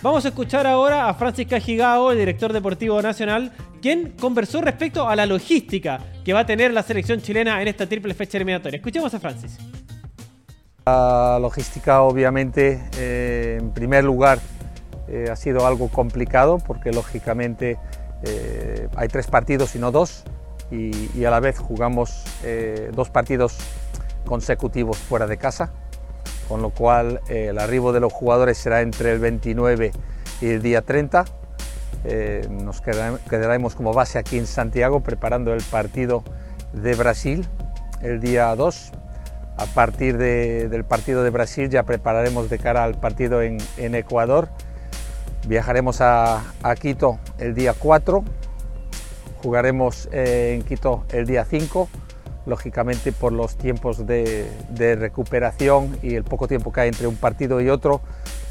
Vamos 0.01 0.25
a 0.25 0.29
escuchar 0.29 0.65
ahora 0.65 1.09
a 1.09 1.15
Francis 1.15 1.49
Cajigao, 1.49 2.13
el 2.13 2.19
director 2.19 2.53
deportivo 2.53 3.03
nacional, 3.03 3.51
quien 3.83 4.13
conversó 4.13 4.61
respecto 4.61 5.09
a 5.09 5.17
la 5.17 5.27
logística 5.27 5.99
que 6.25 6.33
va 6.33 6.41
a 6.41 6.47
tener 6.47 6.73
la 6.73 6.85
selección 6.85 7.21
chilena 7.21 7.61
en 7.61 7.67
esta 7.67 7.85
triple 7.89 8.15
fecha 8.15 8.39
eliminatoria. 8.39 8.77
Escuchemos 8.77 9.13
a 9.15 9.19
Francis. 9.19 9.59
La 10.87 11.41
logística 11.41 12.03
obviamente, 12.03 12.81
eh, 12.97 13.59
en 13.59 13.73
primer 13.73 14.05
lugar, 14.05 14.39
eh, 15.09 15.31
ha 15.33 15.37
sido 15.37 15.67
algo 15.67 15.89
complicado 15.89 16.59
porque 16.65 16.93
lógicamente 16.93 17.77
eh, 18.23 18.87
hay 18.95 19.09
tres 19.09 19.27
partidos 19.27 19.75
y 19.75 19.81
no 19.81 19.91
dos 19.91 20.23
y 20.71 21.25
a 21.25 21.31
la 21.31 21.41
vez 21.41 21.59
jugamos 21.59 22.25
dos 22.93 23.09
partidos 23.09 23.57
consecutivos 24.27 24.99
fuera 24.99 25.27
de 25.27 25.39
casa 25.39 25.73
con 26.49 26.63
lo 26.63 26.71
cual 26.71 27.21
eh, 27.29 27.49
el 27.51 27.59
arribo 27.59 27.93
de 27.93 28.01
los 28.01 28.13
jugadores 28.13 28.59
será 28.59 28.81
entre 28.81 29.13
el 29.13 29.19
29 29.19 29.93
y 30.41 30.47
el 30.47 30.63
día 30.63 30.83
30. 30.83 31.25
Eh, 32.05 32.47
nos 32.51 32.81
quedaremos 32.81 33.75
como 33.75 33.93
base 33.93 34.19
aquí 34.19 34.39
en 34.39 34.47
Santiago 34.47 35.01
preparando 35.01 35.53
el 35.53 35.63
partido 35.63 36.23
de 36.73 36.95
Brasil 36.95 37.47
el 38.03 38.21
día 38.21 38.55
2. 38.55 38.93
A 39.57 39.67
partir 39.67 40.17
del 40.19 40.85
partido 40.85 41.25
de 41.25 41.31
Brasil 41.31 41.69
ya 41.69 41.83
prepararemos 41.83 42.49
de 42.49 42.59
cara 42.59 42.85
al 42.85 42.95
partido 42.95 43.43
en, 43.43 43.59
Ecuador. 43.77 44.49
Viajaremos 45.49 46.01
a, 46.01 46.45
Quito 46.81 47.19
el 47.39 47.55
día 47.55 47.75
4, 47.77 48.23
jugaremos 49.43 50.09
eh, 50.13 50.55
en 50.55 50.63
Quito 50.63 51.05
el 51.11 51.27
día 51.27 51.45
5 51.45 51.89
lógicamente 52.49 53.13
por 53.13 53.33
los 53.33 53.57
tiempos 53.57 54.07
de, 54.07 54.49
recuperación 54.99 55.97
y 56.03 56.15
el 56.15 56.25
poco 56.25 56.49
tiempo 56.49 56.73
que 56.73 56.81
hay 56.81 56.89
entre 56.89 57.07
un 57.07 57.17
partido 57.17 57.61
y 57.61 57.69
otro, 57.69 58.01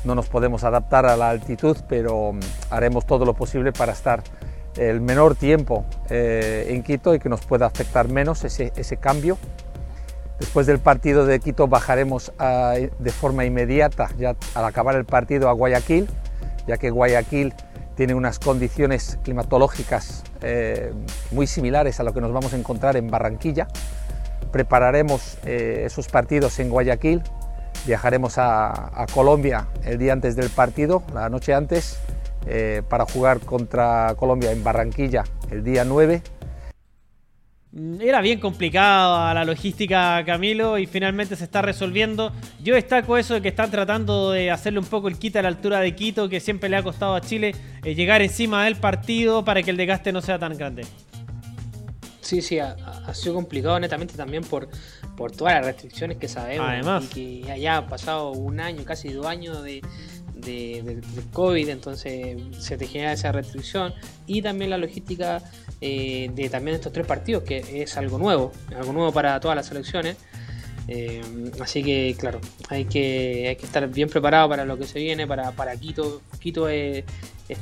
no 0.06 0.16
nos 0.16 0.30
podemos 0.30 0.64
adaptar 0.64 1.06
a 1.06 1.18
la 1.18 1.30
altitud, 1.30 1.78
pero 1.90 2.34
mm, 2.34 2.40
haremos 2.70 3.06
todo 3.06 3.26
lo 3.26 3.34
posible 3.34 3.74
para 3.74 3.92
estar 3.92 4.24
el 4.78 5.02
menor 5.02 5.36
tiempo 5.36 5.86
eh, 6.10 6.68
en 6.70 6.84
Quito 6.84 7.16
y 7.16 7.20
que 7.20 7.30
nos 7.30 7.42
pueda 7.42 7.66
afectar 7.66 8.08
menos 8.08 8.44
ese, 8.44 8.98
cambio. 8.98 9.38
Después 10.40 10.68
del 10.68 10.78
partido 10.78 11.26
de 11.26 11.40
Quito 11.40 11.68
bajaremos 11.68 12.32
de 12.38 13.12
forma 13.12 13.44
inmediata, 13.46 14.10
ya 14.20 14.36
al 14.54 14.66
acabar 14.66 14.96
el 14.96 15.06
partido, 15.06 15.50
a 15.50 15.54
Guayaquil, 15.54 16.08
ya 16.68 16.78
que 16.78 16.92
Guayaquil 16.92 17.56
tiene 17.98 18.14
unas 18.14 18.38
condiciones 18.38 19.18
climatológicas 19.24 20.24
eh, 20.42 20.94
muy 21.32 21.48
similares 21.48 22.00
a 22.00 22.04
lo 22.04 22.14
que 22.14 22.22
nos 22.22 22.32
vamos 22.32 22.54
a 22.54 22.58
encontrar 22.58 22.96
en 22.96 23.08
Barranquilla. 23.08 23.68
Prepararemos 24.52 25.38
eh, 25.44 25.84
esos 25.86 26.08
partidos 26.08 26.60
en 26.60 26.70
Guayaquil, 26.70 27.24
viajaremos 27.88 28.36
a, 28.38 29.06
Colombia 29.14 29.68
el 29.84 29.98
día 29.98 30.14
antes 30.14 30.36
del 30.36 30.50
partido, 30.52 31.02
la 31.14 31.28
noche 31.30 31.56
antes, 31.56 31.98
eh, 32.46 32.84
para 32.88 33.06
jugar 33.06 33.40
contra 33.40 34.14
Colombia 34.16 34.52
en 34.52 34.64
Barranquilla 34.64 35.24
el 35.50 35.64
día 35.64 35.84
9 35.84 36.22
Mm, 36.22 36.37
era 38.00 38.22
bien 38.22 38.40
complicada 38.40 39.34
la 39.34 39.46
logística, 39.46 40.24
Camilo, 40.26 40.78
y 40.78 40.88
finalmente 40.88 41.36
se 41.36 41.44
está 41.44 41.62
resolviendo. 41.62 42.32
Yo 42.64 42.76
destaco 42.76 43.18
eso 43.18 43.36
de 43.36 43.42
que 43.42 43.50
están 43.50 43.70
tratando 43.70 44.32
de 44.32 44.50
hacerle 44.50 44.80
un 44.80 44.86
poco 44.86 45.08
el 45.08 45.18
quita 45.18 45.40
a 45.40 45.42
la 45.44 45.50
altura 45.50 45.80
de 45.80 45.96
Quito, 45.96 46.28
que 46.28 46.40
siempre 46.40 46.70
le 46.70 46.78
ha 46.78 46.84
costado 46.84 47.16
a 47.16 47.22
Chile 47.22 47.54
eh, 47.84 47.94
llegar 47.94 48.22
encima 48.22 48.66
del 48.66 48.78
partido 48.78 49.46
para 49.46 49.62
que 49.62 49.72
el 49.72 49.78
desgaste 49.78 50.12
no 50.12 50.22
sea 50.22 50.40
tan 50.40 50.58
grande. 50.58 50.86
Sí, 52.22 52.42
sí, 52.42 52.60
ha, 52.60 52.76
sido 53.14 53.36
complicado 53.36 53.80
netamente 53.80 54.16
también 54.16 54.44
por, 54.44 54.68
por 55.16 55.32
todas 55.32 55.54
las 55.54 55.66
restricciones 55.66 56.18
que 56.18 56.28
sabemos. 56.28 56.68
Además. 56.68 57.06
Y 57.16 57.42
que 57.44 57.60
ya 57.60 57.78
ha 57.78 57.88
pasado 57.88 58.32
un 58.32 58.60
año, 58.60 58.84
casi 58.84 59.10
dos 59.14 59.26
años 59.28 59.64
de, 59.64 59.82
de, 60.42 61.02
COVID, 61.34 61.70
entonces 61.70 62.38
se 62.60 62.78
te 62.78 62.88
genera 62.88 63.14
esa 63.14 63.32
restricción. 63.32 63.94
Y 64.26 64.42
también 64.42 64.70
la 64.70 64.78
logística 64.78 65.42
eh, 65.82 66.30
de 66.34 66.50
también 66.50 66.76
estos 66.76 66.94
tres 66.94 67.06
partidos, 67.06 67.44
que 67.44 67.82
es 67.82 67.98
algo 67.98 68.18
nuevo, 68.18 68.52
algo 68.76 68.94
nuevo 68.94 69.12
para 69.12 69.40
todas 69.40 69.56
las 69.56 69.68
selecciones. 69.68 70.18
Eh, 70.88 71.22
así 71.60 71.84
que, 71.84 72.16
claro, 72.18 72.40
hay 72.70 72.86
que, 72.86 73.48
hay 73.50 73.56
que 73.58 73.66
estar 73.66 73.88
bien 73.90 74.10
preparado 74.10 74.48
para 74.48 74.64
lo 74.64 74.78
que 74.78 74.86
se 74.86 75.00
viene, 75.00 75.28
para, 75.28 75.52
para 75.52 75.76
Quito. 75.76 76.22
Quito 76.40 76.70
es, 76.70 77.04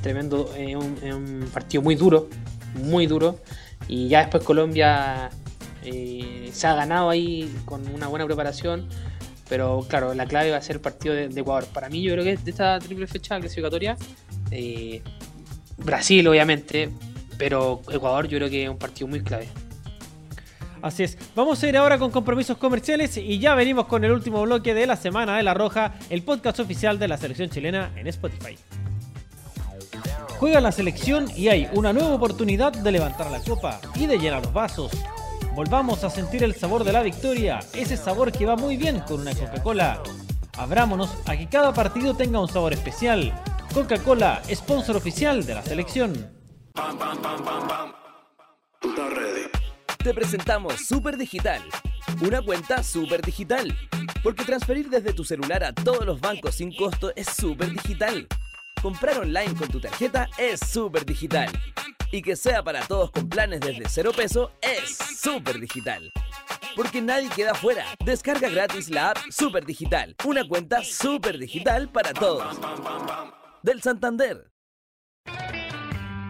tremendo, 0.01 0.53
es 0.57 0.75
un, 0.75 1.49
partido 1.53 1.81
muy 1.81 1.95
duro, 1.95 2.29
muy 2.75 3.07
duro. 3.07 3.39
Y 3.87 4.07
ya 4.07 4.19
después 4.21 4.43
Colombia 4.43 5.29
eh, 5.83 6.49
se 6.53 6.67
ha 6.67 6.75
ganado 6.75 7.09
ahí 7.09 7.53
con 7.65 7.87
una 7.93 8.07
buena 8.07 8.25
preparación. 8.25 8.87
Pero 9.47 9.85
claro, 9.87 10.13
la 10.13 10.25
clave 10.25 10.51
va 10.51 10.57
a 10.57 10.61
ser 10.61 10.77
el 10.77 10.81
partido 10.81 11.13
de, 11.13 11.25
Ecuador. 11.25 11.65
Para 11.73 11.89
mí, 11.89 12.01
yo 12.01 12.13
creo 12.13 12.23
que 12.23 12.37
de 12.37 12.51
esta 12.51 12.79
triple 12.79 13.07
fecha 13.07 13.39
clasificatoria, 13.39 13.95
eh, 14.51 15.01
Brasil, 15.77 16.27
obviamente, 16.27 16.89
pero 17.37 17.81
Ecuador, 17.91 18.27
yo 18.27 18.37
creo 18.37 18.49
que 18.49 18.63
es 18.63 18.69
un 18.69 18.77
partido 18.77 19.07
muy 19.07 19.21
clave. 19.21 19.47
Así 20.81 21.03
es. 21.03 21.17
Vamos 21.35 21.61
a 21.63 21.67
ir 21.67 21.77
ahora 21.77 21.97
con 21.97 22.11
compromisos 22.11 22.57
comerciales 22.57 23.17
y 23.17 23.39
ya 23.39 23.55
venimos 23.55 23.87
con 23.87 24.03
el 24.03 24.11
último 24.11 24.43
bloque 24.43 24.73
de 24.73 24.85
la 24.85 24.95
Semana 24.95 25.37
de 25.37 25.43
la 25.43 25.55
Roja, 25.55 25.95
el 26.09 26.21
podcast 26.21 26.59
oficial 26.59 26.99
de 26.99 27.07
la 27.07 27.17
selección 27.17 27.49
chilena 27.49 27.91
en 27.95 28.05
Spotify. 28.07 28.55
Juega 30.37 30.61
la 30.61 30.71
selección 30.71 31.27
y 31.35 31.47
hay 31.47 31.67
una 31.73 31.93
nueva 31.93 32.13
oportunidad 32.13 32.71
de 32.71 32.91
levantar 32.91 33.31
la 33.31 33.39
copa 33.39 33.79
y 33.95 34.05
de 34.05 34.17
llenar 34.19 34.43
los 34.43 34.53
vasos. 34.53 34.91
Volvamos 35.55 36.03
a 36.03 36.09
sentir 36.09 36.43
el 36.43 36.53
sabor 36.53 36.83
de 36.83 36.91
la 36.91 37.01
victoria, 37.01 37.59
ese 37.71 37.95
sabor 37.95 38.29
que 38.33 38.45
va 38.45 38.57
muy 38.57 38.75
bien 38.75 38.99
con 38.99 39.21
una 39.21 39.33
Coca-Cola. 39.33 40.03
Abrámonos 40.57 41.15
a 41.25 41.37
que 41.37 41.47
cada 41.47 41.73
partido 41.73 42.13
tenga 42.13 42.41
un 42.41 42.49
sabor 42.49 42.73
especial. 42.73 43.33
Coca-Cola, 43.73 44.41
sponsor 44.53 44.97
oficial 44.97 45.45
de 45.45 45.55
la 45.55 45.63
selección. 45.63 46.29
Te 50.03 50.13
presentamos 50.13 50.85
Super 50.85 51.15
Digital, 51.15 51.61
una 52.21 52.41
cuenta 52.41 52.83
super 52.83 53.21
digital. 53.21 53.73
Porque 54.23 54.43
transferir 54.43 54.89
desde 54.89 55.13
tu 55.13 55.23
celular 55.23 55.63
a 55.63 55.71
todos 55.71 56.05
los 56.05 56.19
bancos 56.19 56.55
sin 56.55 56.75
costo 56.75 57.13
es 57.15 57.27
super 57.29 57.71
digital. 57.71 58.27
Comprar 58.81 59.19
online 59.19 59.55
con 59.55 59.69
tu 59.69 59.79
tarjeta 59.79 60.27
es 60.37 60.59
super 60.59 61.05
digital. 61.05 61.49
Y 62.11 62.21
que 62.21 62.35
sea 62.35 62.63
para 62.63 62.81
todos 62.87 63.11
con 63.11 63.29
planes 63.29 63.59
desde 63.59 63.89
cero 63.89 64.11
peso 64.15 64.51
es 64.61 64.97
súper 64.97 65.59
digital. 65.59 66.11
Porque 66.75 67.01
nadie 67.01 67.29
queda 67.29 67.53
fuera. 67.53 67.85
Descarga 68.03 68.49
gratis 68.49 68.89
la 68.89 69.11
app 69.11 69.17
Super 69.29 69.65
Digital. 69.65 70.15
Una 70.25 70.47
cuenta 70.47 70.83
súper 70.83 71.37
digital 71.37 71.89
para 71.89 72.13
todos. 72.13 72.59
Del 73.63 73.81
Santander. 73.81 74.51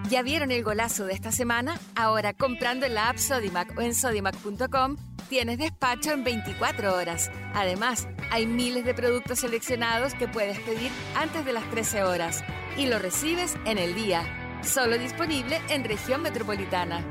¿Ya 0.10 0.22
vieron 0.22 0.52
el 0.52 0.64
golazo 0.64 1.06
de 1.06 1.14
esta 1.14 1.32
semana? 1.32 1.80
Ahora 1.96 2.34
comprando 2.34 2.86
en 2.86 2.94
la 2.94 3.10
app 3.10 3.18
Sodimac 3.18 3.76
o 3.76 3.82
en 3.82 3.96
sodimac.com 3.96 4.98
tienes 5.30 5.58
despacho 5.58 6.12
en 6.12 6.24
24 6.24 6.96
horas. 6.96 7.32
Además, 7.56 8.08
hay 8.32 8.46
miles 8.46 8.86
de 8.86 8.94
productos 8.94 9.40
seleccionados 9.40 10.14
que 10.14 10.28
puedes 10.28 10.60
pedir 10.60 10.92
antes 11.16 11.44
de 11.44 11.54
las 11.54 11.68
13 11.72 12.04
horas 12.04 12.44
y 12.78 12.86
lo 12.86 13.00
recibes 13.00 13.56
en 13.66 13.80
el 13.80 13.96
día. 13.96 14.45
Solo 14.66 14.98
disponible 14.98 15.62
en 15.70 15.84
región 15.84 16.22
metropolitana. 16.24 17.06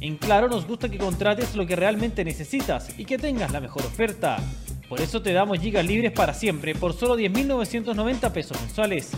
En 0.00 0.16
Claro 0.16 0.48
nos 0.48 0.66
gusta 0.66 0.88
que 0.88 0.98
contrates 0.98 1.56
lo 1.56 1.66
que 1.66 1.74
realmente 1.74 2.24
necesitas 2.24 2.96
y 2.98 3.04
que 3.04 3.18
tengas 3.18 3.50
la 3.50 3.60
mejor 3.60 3.84
oferta. 3.84 4.36
Por 4.88 5.00
eso 5.00 5.22
te 5.22 5.32
damos 5.32 5.58
gigas 5.58 5.84
libres 5.84 6.12
para 6.12 6.34
siempre 6.34 6.74
por 6.74 6.92
solo 6.92 7.16
10.990 7.16 8.30
pesos 8.30 8.60
mensuales. 8.60 9.10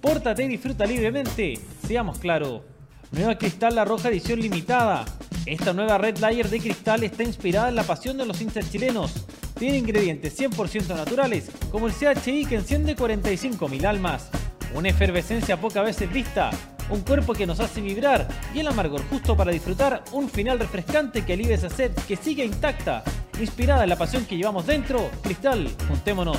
Pórtate 0.00 0.44
y 0.44 0.48
disfruta 0.48 0.86
libremente. 0.86 1.58
Seamos 1.86 2.18
claro. 2.18 2.64
Nueva 3.10 3.36
Cristal 3.36 3.74
La 3.74 3.84
Roja 3.84 4.08
edición 4.08 4.40
limitada. 4.40 5.04
Esta 5.44 5.72
nueva 5.72 5.98
Red 5.98 6.18
Layer 6.18 6.48
de 6.48 6.60
cristal 6.60 7.02
está 7.02 7.24
inspirada 7.24 7.68
en 7.68 7.74
la 7.74 7.82
pasión 7.82 8.16
de 8.16 8.24
los 8.24 8.40
hinchas 8.40 8.70
chilenos. 8.70 9.26
Tiene 9.58 9.78
ingredientes 9.78 10.38
100% 10.38 10.96
naturales, 10.96 11.50
como 11.70 11.88
el 11.88 11.92
CHI 11.92 12.46
que 12.46 12.54
enciende 12.54 12.96
45.000 12.96 13.84
almas. 13.84 14.30
Una 14.74 14.88
efervescencia 14.88 15.60
pocas 15.60 15.84
veces 15.84 16.10
vista, 16.10 16.50
un 16.88 17.02
cuerpo 17.02 17.34
que 17.34 17.46
nos 17.46 17.60
hace 17.60 17.82
vibrar 17.82 18.26
y 18.54 18.60
el 18.60 18.68
amargor 18.68 19.02
justo 19.10 19.36
para 19.36 19.52
disfrutar 19.52 20.02
un 20.12 20.30
final 20.30 20.58
refrescante 20.58 21.24
que 21.24 21.34
alivia 21.34 21.56
esa 21.56 21.68
sed 21.68 21.92
que 22.08 22.16
sigue 22.16 22.44
intacta. 22.44 23.04
Inspirada 23.38 23.82
en 23.82 23.90
la 23.90 23.96
pasión 23.96 24.24
que 24.24 24.36
llevamos 24.36 24.66
dentro, 24.66 25.10
Cristal, 25.22 25.68
juntémonos. 25.88 26.38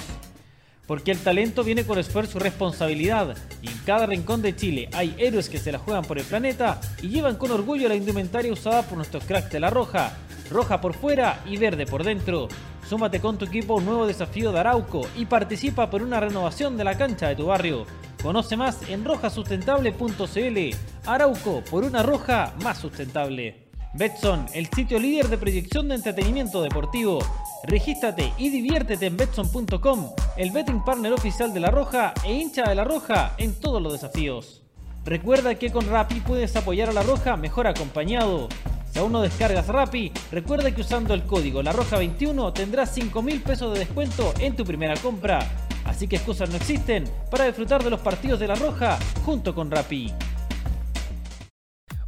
Porque 0.88 1.12
el 1.12 1.20
talento 1.20 1.64
viene 1.64 1.86
con 1.86 2.00
esfuerzo 2.00 2.40
y 2.40 2.42
responsabilidad, 2.42 3.38
y 3.62 3.68
en 3.68 3.78
cada 3.86 4.06
rincón 4.06 4.42
de 4.42 4.56
Chile 4.56 4.90
hay 4.94 5.16
héroes 5.18 5.48
que 5.48 5.60
se 5.60 5.72
la 5.72 5.80
juegan 5.80 6.04
por 6.04 6.18
el 6.18 6.26
planeta 6.26 6.82
y 7.02 7.10
llevan 7.10 7.38
con 7.38 7.52
orgullo 7.52 7.88
la 7.88 7.96
indumentaria 7.96 8.52
usada 8.52 8.82
por 8.82 8.98
nuestros 8.98 9.24
cracks 9.24 9.52
de 9.52 9.60
la 9.60 9.70
Roja, 9.70 10.18
roja 10.50 10.82
por 10.82 10.94
fuera 10.94 11.42
y 11.46 11.58
verde 11.58 11.86
por 11.86 12.04
dentro. 12.04 12.48
Súmate 12.90 13.22
con 13.22 13.38
tu 13.38 13.46
equipo 13.46 13.74
a 13.74 13.78
un 13.78 13.86
nuevo 13.86 14.08
desafío 14.08 14.52
de 14.52 14.60
Arauco 14.60 15.08
y 15.16 15.26
participa 15.26 15.90
por 15.90 16.02
una 16.02 16.20
renovación 16.20 16.76
de 16.76 16.84
la 16.84 16.98
cancha 16.98 17.30
de 17.30 17.36
tu 17.36 17.46
barrio. 17.46 17.86
Conoce 18.24 18.56
más 18.56 18.90
en 18.90 19.04
rojasustentable.cl. 19.04 20.76
Arauco 21.06 21.62
por 21.70 21.84
una 21.84 22.02
roja 22.02 22.54
más 22.64 22.78
sustentable. 22.78 23.68
Betson, 23.96 24.48
el 24.54 24.68
sitio 24.68 24.98
líder 24.98 25.28
de 25.28 25.38
proyección 25.38 25.90
de 25.90 25.96
entretenimiento 25.96 26.62
deportivo. 26.62 27.20
Regístrate 27.66 28.32
y 28.38 28.50
diviértete 28.50 29.08
en 29.08 29.18
betson.com, 29.18 30.10
el 30.38 30.52
betting 30.52 30.86
partner 30.86 31.12
oficial 31.12 31.54
de 31.54 31.60
La 31.60 31.70
Roja 31.70 32.14
e 32.24 32.34
hincha 32.34 32.64
de 32.64 32.76
La 32.76 32.86
Roja 32.86 33.34
en 33.38 33.54
todos 33.60 33.82
los 33.82 33.92
desafíos. 33.92 34.64
Recuerda 35.04 35.56
que 35.56 35.72
con 35.72 35.88
Rappi 35.90 36.22
puedes 36.22 36.56
apoyar 36.56 36.90
a 36.90 36.94
La 36.94 37.04
Roja 37.04 37.36
mejor 37.36 37.68
acompañado. 37.68 38.48
Si 38.94 39.00
aún 39.00 39.12
no 39.12 39.22
descargas 39.22 39.68
Rappi, 39.68 40.14
recuerda 40.32 40.74
que 40.74 40.82
usando 40.82 41.14
el 41.14 41.24
código 41.24 41.62
La 41.62 41.74
Roja 41.74 41.98
21 41.98 42.54
tendrás 42.54 42.92
5 42.94 43.22
mil 43.22 43.42
pesos 43.42 43.74
de 43.74 43.80
descuento 43.80 44.34
en 44.40 44.56
tu 44.56 44.64
primera 44.64 44.96
compra. 44.96 45.63
Así 45.86 46.08
que 46.08 46.16
excusas 46.18 46.50
no 46.50 46.56
existen 46.56 47.06
para 47.30 47.46
disfrutar 47.46 47.84
de 47.84 47.90
los 47.90 48.02
partidos 48.02 48.40
de 48.40 48.48
La 48.48 48.56
Roja 48.56 48.98
junto 49.26 49.54
con 49.54 49.70
Rappi. 49.70 50.12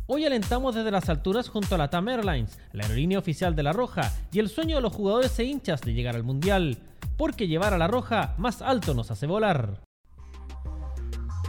Hoy 0.07 0.23
alentamos 0.23 0.75
desde 0.75 0.91
las 0.91 1.09
alturas 1.09 1.49
junto 1.49 1.73
a 1.73 1.77
la 1.79 1.89
TAM 1.89 2.09
Airlines, 2.09 2.59
la 2.73 2.83
aerolínea 2.83 3.17
oficial 3.17 3.55
de 3.55 3.63
La 3.63 3.73
Roja, 3.73 4.11
y 4.31 4.38
el 4.38 4.49
sueño 4.49 4.75
de 4.75 4.83
los 4.83 4.93
jugadores 4.93 5.38
e 5.39 5.45
hinchas 5.45 5.81
de 5.81 5.93
llegar 5.93 6.15
al 6.15 6.23
Mundial, 6.23 6.77
porque 7.17 7.47
llevar 7.47 7.73
a 7.73 7.79
La 7.79 7.88
Roja 7.88 8.35
más 8.38 8.61
alto 8.61 8.93
nos 8.93 9.09
hace 9.09 9.25
volar. 9.25 9.81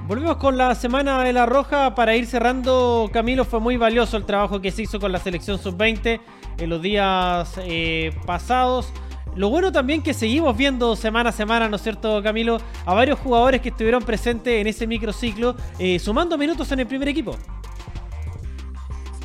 Volvemos 0.07 0.37
con 0.37 0.57
la 0.57 0.75
semana 0.75 1.23
de 1.25 1.33
La 1.33 1.47
Roja 1.47 1.95
para 1.97 2.15
ir 2.15 2.27
cerrando. 2.27 3.11
Camilo, 3.13 3.45
fue 3.45 3.59
muy 3.61 3.77
valioso 3.77 4.17
el 4.17 4.25
trabajo 4.25 4.61
que 4.61 4.71
se 4.71 4.83
hizo 4.83 5.01
con 5.01 5.11
la 5.11 5.19
selección 5.19 5.59
sub-20 5.59 6.21
en 6.59 6.71
los 6.71 6.81
días 6.81 7.59
eh, 7.59 8.17
pasados. 8.25 8.93
Lo 9.37 9.51
bueno 9.51 9.71
también 9.71 10.03
que 10.03 10.15
seguimos 10.15 10.57
viendo 10.57 10.97
semana 10.97 11.29
a 11.29 11.33
semana, 11.33 11.69
¿no 11.69 11.77
es 11.77 11.83
cierto, 11.83 12.23
Camilo? 12.23 12.59
A 12.87 12.95
varios 12.95 13.19
jugadores 13.19 13.61
que 13.61 13.69
estuvieron 13.69 14.03
presentes 14.03 14.61
en 14.61 14.67
ese 14.67 14.87
microciclo, 14.87 15.55
eh, 15.79 15.99
sumando 15.99 16.39
minutos 16.39 16.73
en 16.73 16.81
el 16.81 16.87
primer 16.87 17.09
equipo. 17.09 17.37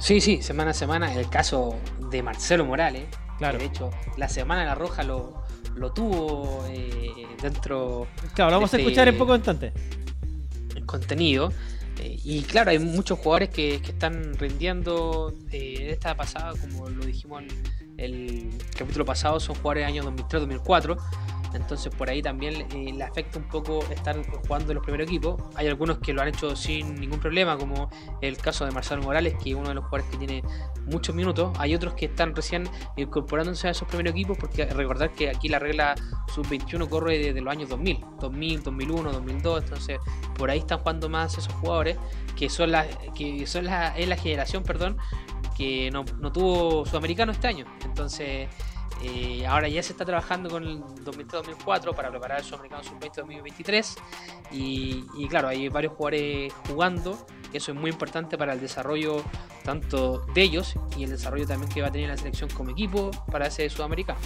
Sí, 0.02 0.20
sí, 0.20 0.42
semana 0.42 0.72
a 0.72 0.74
semana. 0.74 1.14
El 1.14 1.30
caso 1.30 1.76
de 2.10 2.22
Marcelo 2.22 2.66
Morales. 2.66 3.06
Claro. 3.38 3.58
de 3.58 3.66
hecho, 3.66 3.90
la 4.18 4.30
semana 4.30 4.62
de 4.62 4.68
la 4.68 4.76
Roja 4.76 5.02
lo, 5.04 5.42
lo 5.76 5.94
tuvo 5.94 6.64
eh, 6.70 7.26
dentro. 7.42 8.08
Claro, 8.36 8.52
lo 8.52 8.58
vamos 8.58 8.72
de 8.72 8.78
a 8.78 8.80
este 8.80 8.90
escuchar 8.90 9.08
en 9.08 9.18
poco 9.18 9.34
instante. 9.34 9.72
Contenido. 10.86 11.54
Eh, 12.00 12.20
y 12.24 12.42
claro, 12.44 12.72
hay 12.72 12.80
muchos 12.80 13.20
jugadores 13.20 13.50
que, 13.50 13.82
que 13.82 13.92
están 13.92 14.38
rindiendo 14.38 15.34
eh, 15.52 15.90
esta 15.92 16.16
pasada, 16.16 16.54
como 16.60 16.90
lo 16.90 17.06
dijimos 17.06 17.44
en 17.44 17.50
el 17.98 18.50
capítulo 18.78 19.06
pasado, 19.06 19.40
son 19.40 19.56
jugadores 19.56 19.82
de 19.82 19.86
años 19.86 20.06
2003-2004. 20.06 20.98
Entonces 21.54 21.94
por 21.94 22.10
ahí 22.10 22.22
también 22.22 22.68
eh, 22.74 22.94
le 22.94 23.04
afecta 23.04 23.40
un 23.40 23.48
poco 23.48 23.84
estar 23.92 24.16
jugando 24.48 24.72
en 24.72 24.76
los 24.76 24.84
primeros 24.84 25.08
equipos. 25.08 25.42
Hay 25.56 25.68
algunos 25.68 26.00
que 26.00 26.14
lo 26.14 26.22
han 26.22 26.30
hecho 26.30 26.56
sin 26.56 26.96
ningún 26.96 27.20
problema, 27.20 27.58
como 27.58 27.90
el 28.22 28.38
caso 28.38 28.66
de 28.66 28.72
Marcelo 28.72 29.02
Morales, 29.02 29.36
que 29.42 29.52
es 29.52 29.56
uno 29.56 29.70
de 29.70 29.76
los 29.76 29.86
jugadores 29.86 30.12
que 30.12 30.18
tiene 30.18 30.44
muchos 30.86 31.16
minutos. 31.16 31.52
Hay 31.60 31.76
otros 31.76 31.94
que 31.94 32.06
están 32.06 32.36
recién 32.36 32.70
incorporándose 32.98 33.68
a 33.68 33.72
esos 33.72 33.88
primeros 33.88 34.14
equipos, 34.14 34.38
porque 34.38 34.66
recordar 34.66 35.12
que 35.12 35.30
aquí 35.30 35.50
la 35.50 35.60
regla 35.60 35.96
sub-21 36.34 36.88
corre 36.90 37.18
desde 37.18 37.42
los 37.42 37.52
años 37.52 37.70
2000, 37.70 38.06
2000, 38.20 38.64
2001, 38.64 39.12
2002. 39.12 39.64
Entonces 39.64 40.00
por 40.38 40.50
ahí 40.50 40.60
están 40.60 40.80
jugando 40.80 41.10
más 41.10 41.38
esos 41.38 41.54
jugadores, 41.54 41.98
que 42.36 42.50
son 42.50 42.72
la, 42.72 42.86
que 43.16 43.46
son 43.46 43.66
la, 43.66 43.98
es 43.98 44.08
la 44.08 44.16
generación, 44.16 44.64
perdón, 44.64 44.98
que 45.56 45.92
no, 45.92 46.06
no 46.20 46.32
tuvo 46.32 46.86
sudamericano 46.86 47.32
este 47.32 47.48
año. 47.48 47.66
Entonces 47.86 48.50
eh, 49.04 49.46
ahora 49.48 49.68
ya 49.68 49.82
se 49.82 49.94
está 49.94 50.06
trabajando 50.06 50.50
con 50.50 50.64
el 50.64 50.80
2003-2004 50.80 51.96
para 51.96 52.10
preparar 52.12 52.40
el 52.40 52.44
Sudamericano 52.44 52.84
Sub-20 52.84 53.16
2023 53.16 53.96
y, 54.52 55.28
claro, 55.30 55.48
hay 55.48 55.70
varios 55.70 55.94
jugadores 55.94 56.54
jugando, 56.68 57.26
eso 57.54 57.72
es 57.72 57.78
muy 57.78 57.90
importante 57.90 58.38
para 58.38 58.54
el 58.54 58.60
desarrollo 58.60 59.24
tanto 59.64 60.20
de 60.34 60.42
ellos 60.42 60.76
y 60.98 61.04
el 61.04 61.10
desarrollo 61.10 61.48
también 61.48 61.72
que 61.72 61.82
va 61.82 61.88
a 61.88 61.92
tener 61.92 62.10
la 62.10 62.18
selección 62.18 62.50
como 62.50 62.72
equipo 62.72 63.12
para 63.32 63.48
ese 63.48 63.70
Sudamericano. 63.70 64.20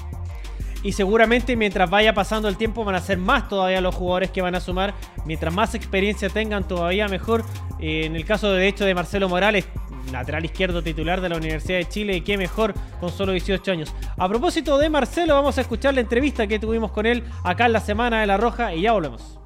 Y 0.85 0.91
seguramente 0.91 1.55
mientras 1.55 1.89
vaya 1.89 2.13
pasando 2.13 2.47
el 2.47 2.57
tiempo 2.57 2.85
van 2.85 2.93
a 2.93 3.01
ser 3.01 3.17
más 3.17 3.49
todavía 3.49 3.81
los 3.81 3.95
jugadores 3.95 4.29
que 4.29 4.43
van 4.43 4.53
a 4.53 4.59
sumar. 4.59 4.93
Mientras 5.25 5.51
más 5.51 5.73
experiencia 5.73 6.29
tengan 6.29 6.67
todavía 6.67 7.07
mejor. 7.07 7.43
Eh, 7.79 8.05
en 8.05 8.15
el 8.15 8.23
caso 8.23 8.51
de 8.51 8.67
hecho 8.67 8.85
de 8.85 8.93
Marcelo 8.93 9.27
Morales, 9.27 9.65
lateral 10.12 10.46
izquierdo 10.46 10.82
titular 10.82 11.22
de 11.22 11.30
la 11.30 11.38
Universidad 11.38 11.80
de 11.80 11.89
Chile 11.89 12.15
y 12.18 12.22
qué 12.22 12.38
mejor 12.38 12.74
con 13.00 13.12
solo 13.12 13.32
18 13.32 13.72
años. 13.72 13.94
A 14.18 14.28
propósito 14.28 14.78
de 14.78 14.89
Marcelo, 14.89 15.36
vamos 15.36 15.58
a 15.58 15.62
escuchar 15.62 15.94
la 15.94 16.02
entrevista 16.02 16.48
que 16.48 16.60
tuvimos 16.60 16.91
con 16.91 17.06
él 17.06 17.24
acá 17.44 17.65
en 17.65 17.74
la 17.74 17.80
Semana 17.80 18.22
de 18.22 18.28
la 18.28 18.38
Roja 18.38 18.74
y 18.74 18.82
ya 18.82 18.94
volvemos. 18.94 19.39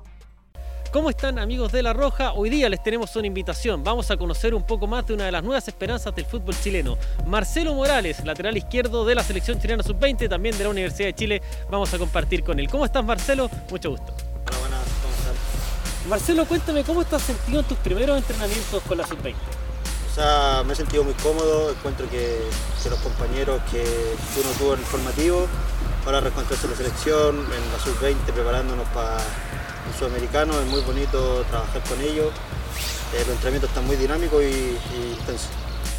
¿Cómo 0.91 1.11
están 1.11 1.37
amigos 1.37 1.71
de 1.71 1.83
La 1.83 1.93
Roja? 1.93 2.33
Hoy 2.33 2.49
día 2.49 2.67
les 2.67 2.81
tenemos 2.81 3.15
una 3.15 3.27
invitación. 3.27 3.83
Vamos 3.83 4.09
a 4.09 4.17
conocer 4.17 4.55
un 4.55 4.65
poco 4.65 4.87
más 4.87 5.05
de 5.05 5.13
una 5.13 5.25
de 5.25 5.31
las 5.31 5.43
nuevas 5.43 5.67
esperanzas 5.67 6.15
del 6.15 6.25
fútbol 6.25 6.55
chileno. 6.59 6.97
Marcelo 7.27 7.75
Morales, 7.75 8.25
lateral 8.25 8.57
izquierdo 8.57 9.05
de 9.05 9.13
la 9.13 9.21
selección 9.21 9.59
chilena 9.61 9.83
sub-20, 9.83 10.27
también 10.27 10.57
de 10.57 10.63
la 10.63 10.71
Universidad 10.71 11.09
de 11.09 11.13
Chile. 11.13 11.41
Vamos 11.69 11.93
a 11.93 11.99
compartir 11.99 12.43
con 12.43 12.59
él. 12.59 12.67
¿Cómo 12.69 12.85
estás 12.85 13.05
Marcelo? 13.05 13.51
Mucho 13.69 13.91
gusto. 13.91 14.15
Hola, 14.47 14.57
buenas, 14.57 14.79
¿cómo 15.03 15.13
estás? 15.13 16.07
Marcelo, 16.09 16.45
cuéntame 16.45 16.83
cómo 16.83 17.03
estás 17.03 17.21
sentido 17.21 17.59
en 17.59 17.65
tus 17.67 17.77
primeros 17.77 18.17
entrenamientos 18.17 18.81
con 18.81 18.97
la 18.97 19.05
sub-20. 19.05 19.35
O 20.11 20.15
sea, 20.15 20.63
me 20.65 20.73
he 20.73 20.75
sentido 20.75 21.03
muy 21.03 21.13
cómodo, 21.13 21.71
encuentro 21.71 22.09
que, 22.09 22.39
que 22.83 22.89
los 22.89 22.99
compañeros 22.99 23.61
que 23.71 23.81
uno 23.81 24.49
tuvo 24.57 24.73
en 24.73 24.79
el 24.79 24.85
formativo 24.85 25.47
ahora 26.05 26.21
reencontrarse 26.21 26.65
en 26.65 26.71
la 26.71 26.77
selección, 26.77 27.35
en 27.35 27.71
la 27.71 27.79
sub-20 27.83 28.33
preparándonos 28.33 28.87
para 28.89 29.17
el 29.17 29.93
sudamericano, 29.97 30.59
es 30.59 30.67
muy 30.67 30.81
bonito 30.81 31.43
trabajar 31.49 31.81
con 31.83 32.01
ellos, 32.01 32.31
eh, 33.13 33.19
los 33.19 33.29
entrenamientos 33.29 33.69
están 33.69 33.85
muy 33.85 33.95
dinámicos 33.95 34.41
y, 34.41 34.45
y 34.45 35.17
intensos. 35.19 35.49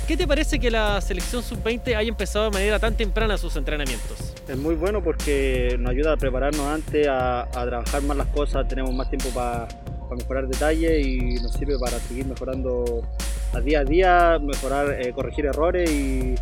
¿Qué 0.06 0.16
te 0.16 0.26
parece 0.26 0.58
que 0.58 0.70
la 0.70 1.00
selección 1.00 1.42
sub-20 1.42 1.94
haya 1.94 2.08
empezado 2.08 2.46
de 2.46 2.50
manera 2.50 2.80
tan 2.80 2.96
temprana 2.96 3.38
sus 3.38 3.54
entrenamientos? 3.54 4.18
Es 4.48 4.56
muy 4.56 4.74
bueno 4.74 5.04
porque 5.04 5.76
nos 5.78 5.90
ayuda 5.90 6.14
a 6.14 6.16
prepararnos 6.16 6.66
antes, 6.66 7.06
a, 7.06 7.42
a 7.42 7.66
trabajar 7.66 8.02
más 8.02 8.16
las 8.16 8.26
cosas, 8.28 8.66
tenemos 8.66 8.92
más 8.92 9.08
tiempo 9.08 9.28
para 9.28 9.68
mejorar 10.16 10.48
detalles 10.48 11.06
y 11.06 11.34
nos 11.34 11.52
sirve 11.52 11.78
para 11.78 12.00
seguir 12.00 12.26
mejorando 12.26 13.02
a 13.52 13.60
día 13.60 13.80
a 13.80 13.84
día, 13.84 14.38
mejorar, 14.40 15.00
eh, 15.00 15.12
corregir 15.12 15.46
errores 15.46 15.90
y, 15.90 16.34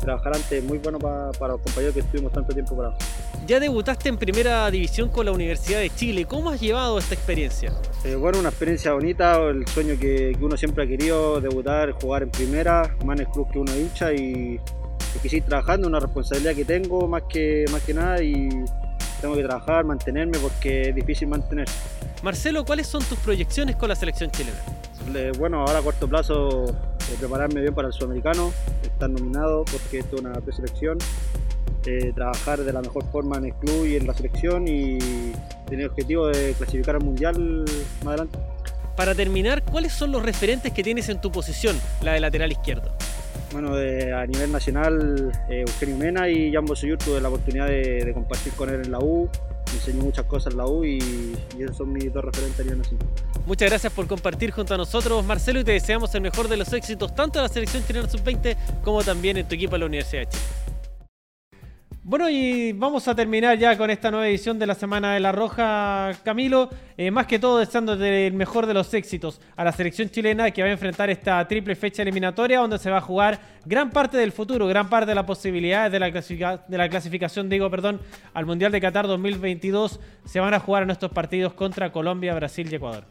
trabajar 0.00 0.34
antes. 0.36 0.62
Muy 0.62 0.76
bueno 0.78 0.98
pa- 0.98 1.30
para 1.38 1.54
los 1.54 1.62
compañeros 1.62 1.94
que 1.94 2.00
estuvimos 2.00 2.30
tanto 2.30 2.52
tiempo 2.52 2.76
parados. 2.76 2.98
Ya 3.46 3.58
debutaste 3.58 4.10
en 4.10 4.18
primera 4.18 4.70
división 4.70 5.08
con 5.08 5.24
la 5.24 5.32
Universidad 5.32 5.78
de 5.78 5.88
Chile. 5.88 6.26
¿Cómo 6.26 6.50
has 6.50 6.60
llevado 6.60 6.98
esta 6.98 7.14
experiencia? 7.14 7.72
Eh, 8.04 8.14
bueno, 8.14 8.38
una 8.40 8.50
experiencia 8.50 8.92
bonita, 8.92 9.36
el 9.48 9.66
sueño 9.66 9.94
que, 9.98 10.32
que 10.38 10.44
uno 10.44 10.58
siempre 10.58 10.84
ha 10.84 10.86
querido, 10.86 11.40
debutar, 11.40 11.92
jugar 11.92 12.22
en 12.24 12.30
primera, 12.30 12.94
más 13.04 13.18
en 13.18 13.26
el 13.26 13.32
club 13.32 13.50
que 13.50 13.58
uno 13.58 13.74
hincha 13.74 14.12
y, 14.12 14.60
y 15.14 15.18
que 15.22 15.28
seguir 15.30 15.44
trabajando, 15.44 15.88
una 15.88 16.00
responsabilidad 16.00 16.54
que 16.54 16.64
tengo 16.66 17.06
más 17.08 17.22
que, 17.26 17.64
más 17.72 17.82
que 17.82 17.94
nada 17.94 18.22
y 18.22 18.48
tengo 19.22 19.34
que 19.36 19.42
trabajar, 19.42 19.84
mantenerme 19.84 20.38
porque 20.38 20.90
es 20.90 20.94
difícil 20.94 21.28
mantenerse. 21.28 21.74
Marcelo, 22.22 22.62
¿cuáles 22.64 22.86
son 22.86 23.02
tus 23.04 23.18
proyecciones 23.20 23.76
con 23.76 23.88
la 23.88 23.96
selección 23.96 24.30
chilena? 24.30 24.58
Bueno, 25.38 25.60
ahora 25.60 25.78
a 25.78 25.82
corto 25.82 26.08
plazo 26.08 26.64
eh, 26.66 27.16
prepararme 27.18 27.60
bien 27.60 27.74
para 27.74 27.88
el 27.88 27.94
sudamericano, 27.94 28.52
estar 28.82 29.08
nominado 29.10 29.64
porque 29.70 29.98
esto 29.98 30.16
es 30.16 30.22
una 30.22 30.32
preselección, 30.40 30.98
eh, 31.86 32.12
trabajar 32.14 32.60
de 32.64 32.72
la 32.72 32.80
mejor 32.80 33.04
forma 33.12 33.36
en 33.36 33.46
el 33.46 33.54
club 33.54 33.86
y 33.86 33.96
en 33.96 34.06
la 34.06 34.14
selección 34.14 34.66
y 34.66 34.98
tener 35.66 35.80
el 35.84 35.86
objetivo 35.90 36.26
de 36.28 36.54
clasificar 36.54 36.96
al 36.96 37.02
mundial 37.04 37.64
más 38.00 38.08
adelante. 38.08 38.38
Para 38.96 39.14
terminar, 39.14 39.62
¿cuáles 39.62 39.92
son 39.92 40.10
los 40.12 40.22
referentes 40.22 40.72
que 40.72 40.82
tienes 40.82 41.08
en 41.08 41.20
tu 41.20 41.30
posición, 41.30 41.76
la 42.02 42.12
de 42.12 42.20
lateral 42.20 42.50
izquierdo? 42.52 42.90
Bueno, 43.52 43.74
de- 43.76 44.12
a 44.12 44.26
nivel 44.26 44.50
nacional, 44.50 45.30
eh, 45.48 45.60
Eugenio 45.66 45.96
Mena 45.96 46.28
y 46.28 46.52
Jambo 46.52 46.74
Suyur 46.74 46.98
tuve 46.98 47.20
la 47.20 47.28
oportunidad 47.28 47.66
de, 47.68 48.04
de 48.04 48.12
compartir 48.14 48.52
con 48.54 48.68
él 48.70 48.80
en 48.84 48.90
la 48.90 48.98
U, 49.00 49.28
enseñó 49.74 50.02
muchas 50.02 50.26
cosas 50.26 50.52
en 50.52 50.58
la 50.58 50.66
U 50.66 50.84
y, 50.84 50.98
y 51.58 51.62
esos 51.62 51.76
son 51.76 51.92
mis 51.92 52.12
dos 52.12 52.24
referentes 52.24 52.60
a 52.60 52.62
nivel 52.62 52.78
nacional. 52.78 53.06
Muchas 53.46 53.68
gracias 53.68 53.92
por 53.92 54.06
compartir 54.06 54.50
junto 54.50 54.74
a 54.74 54.76
nosotros, 54.76 55.24
Marcelo, 55.24 55.60
y 55.60 55.64
te 55.64 55.72
deseamos 55.72 56.14
el 56.14 56.22
mejor 56.22 56.48
de 56.48 56.56
los 56.56 56.72
éxitos, 56.72 57.14
tanto 57.14 57.38
en 57.38 57.42
la 57.44 57.48
selección 57.48 57.84
chilena 57.86 58.08
sub-20 58.08 58.56
como 58.82 59.02
también 59.02 59.36
en 59.36 59.46
tu 59.46 59.54
equipo 59.54 59.72
de 59.72 59.80
la 59.80 59.86
Universidad 59.86 60.22
de 60.22 60.28
Chile. 60.28 60.63
Bueno, 62.06 62.28
y 62.28 62.74
vamos 62.74 63.08
a 63.08 63.14
terminar 63.14 63.56
ya 63.56 63.78
con 63.78 63.88
esta 63.88 64.10
nueva 64.10 64.28
edición 64.28 64.58
de 64.58 64.66
la 64.66 64.74
Semana 64.74 65.14
de 65.14 65.20
la 65.20 65.32
Roja, 65.32 66.12
Camilo. 66.22 66.68
Eh, 66.98 67.10
más 67.10 67.26
que 67.26 67.38
todo, 67.38 67.58
deseándote 67.58 68.26
el 68.26 68.34
mejor 68.34 68.66
de 68.66 68.74
los 68.74 68.92
éxitos 68.92 69.40
a 69.56 69.64
la 69.64 69.72
selección 69.72 70.10
chilena 70.10 70.50
que 70.50 70.60
va 70.60 70.68
a 70.68 70.72
enfrentar 70.72 71.08
esta 71.08 71.48
triple 71.48 71.74
fecha 71.74 72.02
eliminatoria, 72.02 72.58
donde 72.58 72.78
se 72.78 72.90
va 72.90 72.98
a 72.98 73.00
jugar 73.00 73.40
gran 73.64 73.88
parte 73.88 74.18
del 74.18 74.32
futuro, 74.32 74.66
gran 74.66 74.90
parte 74.90 75.06
de 75.06 75.14
las 75.14 75.24
posibilidades 75.24 75.90
de 75.92 75.98
la, 75.98 76.10
de 76.68 76.76
la 76.76 76.88
clasificación, 76.90 77.48
digo, 77.48 77.70
perdón, 77.70 78.02
al 78.34 78.44
Mundial 78.44 78.70
de 78.70 78.82
Qatar 78.82 79.06
2022. 79.06 79.98
Se 80.26 80.40
van 80.40 80.52
a 80.52 80.60
jugar 80.60 80.82
en 80.82 80.90
estos 80.90 81.10
partidos 81.10 81.54
contra 81.54 81.90
Colombia, 81.90 82.34
Brasil 82.34 82.68
y 82.70 82.74
Ecuador. 82.74 83.06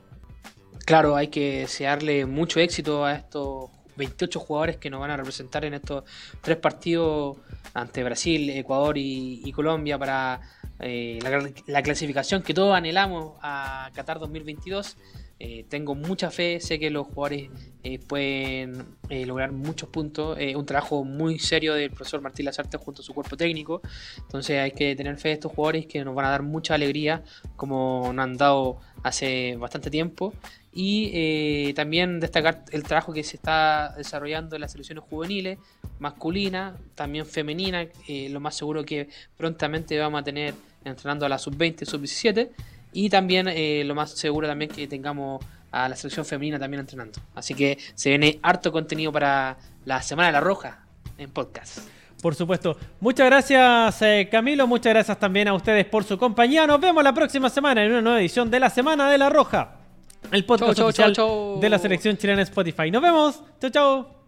Claro, 0.85 1.15
hay 1.15 1.29
que 1.29 1.61
desearle 1.61 2.27
mucho 2.27 2.59
éxito 2.59 3.03
a 3.03 3.15
estos 3.15 3.71
28 3.95 4.39
jugadores 4.39 4.77
que 4.77 4.89
nos 4.89 4.99
van 4.99 5.11
a 5.11 5.17
representar 5.17 5.65
en 5.65 5.73
estos 5.75 6.03
tres 6.41 6.57
partidos 6.57 7.37
ante 7.73 8.03
Brasil, 8.03 8.49
Ecuador 8.51 8.97
y, 8.97 9.41
y 9.43 9.51
Colombia 9.51 9.97
para 9.97 10.41
eh, 10.79 11.19
la, 11.21 11.49
la 11.67 11.81
clasificación 11.83 12.41
que 12.43 12.53
todos 12.53 12.75
anhelamos 12.75 13.33
a 13.41 13.89
Qatar 13.93 14.19
2022. 14.19 14.97
Eh, 15.39 15.65
tengo 15.67 15.93
mucha 15.93 16.31
fe, 16.31 16.61
sé 16.61 16.79
que 16.79 16.89
los 16.89 17.07
jugadores 17.07 17.49
eh, 17.83 17.99
pueden 17.99 18.85
eh, 19.09 19.25
lograr 19.25 19.51
muchos 19.51 19.89
puntos. 19.89 20.37
eh, 20.39 20.55
un 20.55 20.65
trabajo 20.65 21.03
muy 21.03 21.37
serio 21.37 21.73
del 21.73 21.89
profesor 21.91 22.21
Martín 22.21 22.45
Lazarte 22.45 22.77
junto 22.77 23.01
a 23.01 23.05
su 23.05 23.13
cuerpo 23.13 23.35
técnico. 23.35 23.81
Entonces 24.19 24.59
hay 24.59 24.71
que 24.71 24.95
tener 24.95 25.17
fe 25.17 25.29
de 25.29 25.33
estos 25.33 25.51
jugadores 25.51 25.85
que 25.85 26.05
nos 26.05 26.15
van 26.15 26.25
a 26.27 26.29
dar 26.29 26.43
mucha 26.43 26.75
alegría, 26.75 27.23
como 27.57 28.13
nos 28.13 28.23
han 28.23 28.37
dado 28.37 28.77
hace 29.03 29.57
bastante 29.57 29.89
tiempo. 29.89 30.33
Y 30.73 31.11
eh, 31.13 31.73
también 31.75 32.19
destacar 32.19 32.65
el 32.71 32.83
trabajo 32.83 33.13
que 33.13 33.23
se 33.23 33.35
está 33.35 33.93
desarrollando 33.95 34.55
en 34.55 34.61
las 34.61 34.71
selecciones 34.71 35.03
juveniles, 35.07 35.59
masculina, 35.99 36.75
también 36.95 37.25
femenina. 37.25 37.85
eh, 38.07 38.29
lo 38.29 38.39
más 38.39 38.55
seguro 38.55 38.83
que 38.83 39.07
prontamente 39.37 39.99
vamos 39.99 40.21
a 40.21 40.23
tener 40.23 40.55
entrenando 40.83 41.25
a 41.25 41.29
la 41.29 41.37
sub-20 41.37 41.83
y 41.83 41.85
sub-17. 41.85 42.49
Y 42.93 43.09
también 43.09 43.47
eh, 43.47 43.83
lo 43.85 43.93
más 43.93 44.11
seguro 44.11 44.47
también 44.47 44.69
que 44.71 44.87
tengamos 44.87 45.43
a 45.71 45.89
la 45.89 45.95
selección 45.95 46.25
femenina 46.25 46.57
también 46.59 46.81
entrenando. 46.81 47.19
Así 47.35 47.53
que 47.53 47.77
se 47.93 48.09
viene 48.09 48.39
harto 48.41 48.71
contenido 48.71 49.11
para 49.11 49.57
la 49.85 50.01
Semana 50.01 50.27
de 50.27 50.33
la 50.33 50.41
Roja 50.41 50.85
en 51.17 51.29
podcast. 51.29 51.79
Por 52.21 52.35
supuesto. 52.35 52.77
Muchas 52.99 53.25
gracias, 53.25 54.29
Camilo. 54.31 54.65
Muchas 54.65 54.93
gracias 54.93 55.19
también 55.19 55.47
a 55.49 55.53
ustedes 55.53 55.85
por 55.85 56.03
su 56.03 56.17
compañía. 56.17 56.65
Nos 56.65 56.79
vemos 56.79 57.03
la 57.03 57.13
próxima 57.13 57.49
semana 57.49 57.83
en 57.83 57.91
una 57.91 58.01
nueva 58.01 58.19
edición 58.21 58.49
de 58.49 58.59
la 58.59 58.69
Semana 58.69 59.11
de 59.11 59.17
la 59.17 59.29
Roja. 59.29 59.82
El 60.31 60.45
podcast 60.45 60.73
Chau, 60.73 60.75
chau, 60.75 60.87
oficial 60.87 61.13
chau, 61.13 61.59
de 61.59 61.69
la 61.69 61.79
selección 61.79 62.17
chilena 62.17 62.41
en 62.41 62.47
Spotify. 62.47 62.89
Nos 62.89 63.01
vemos. 63.01 63.41
Chau, 63.59 63.69
chau. 63.69 64.22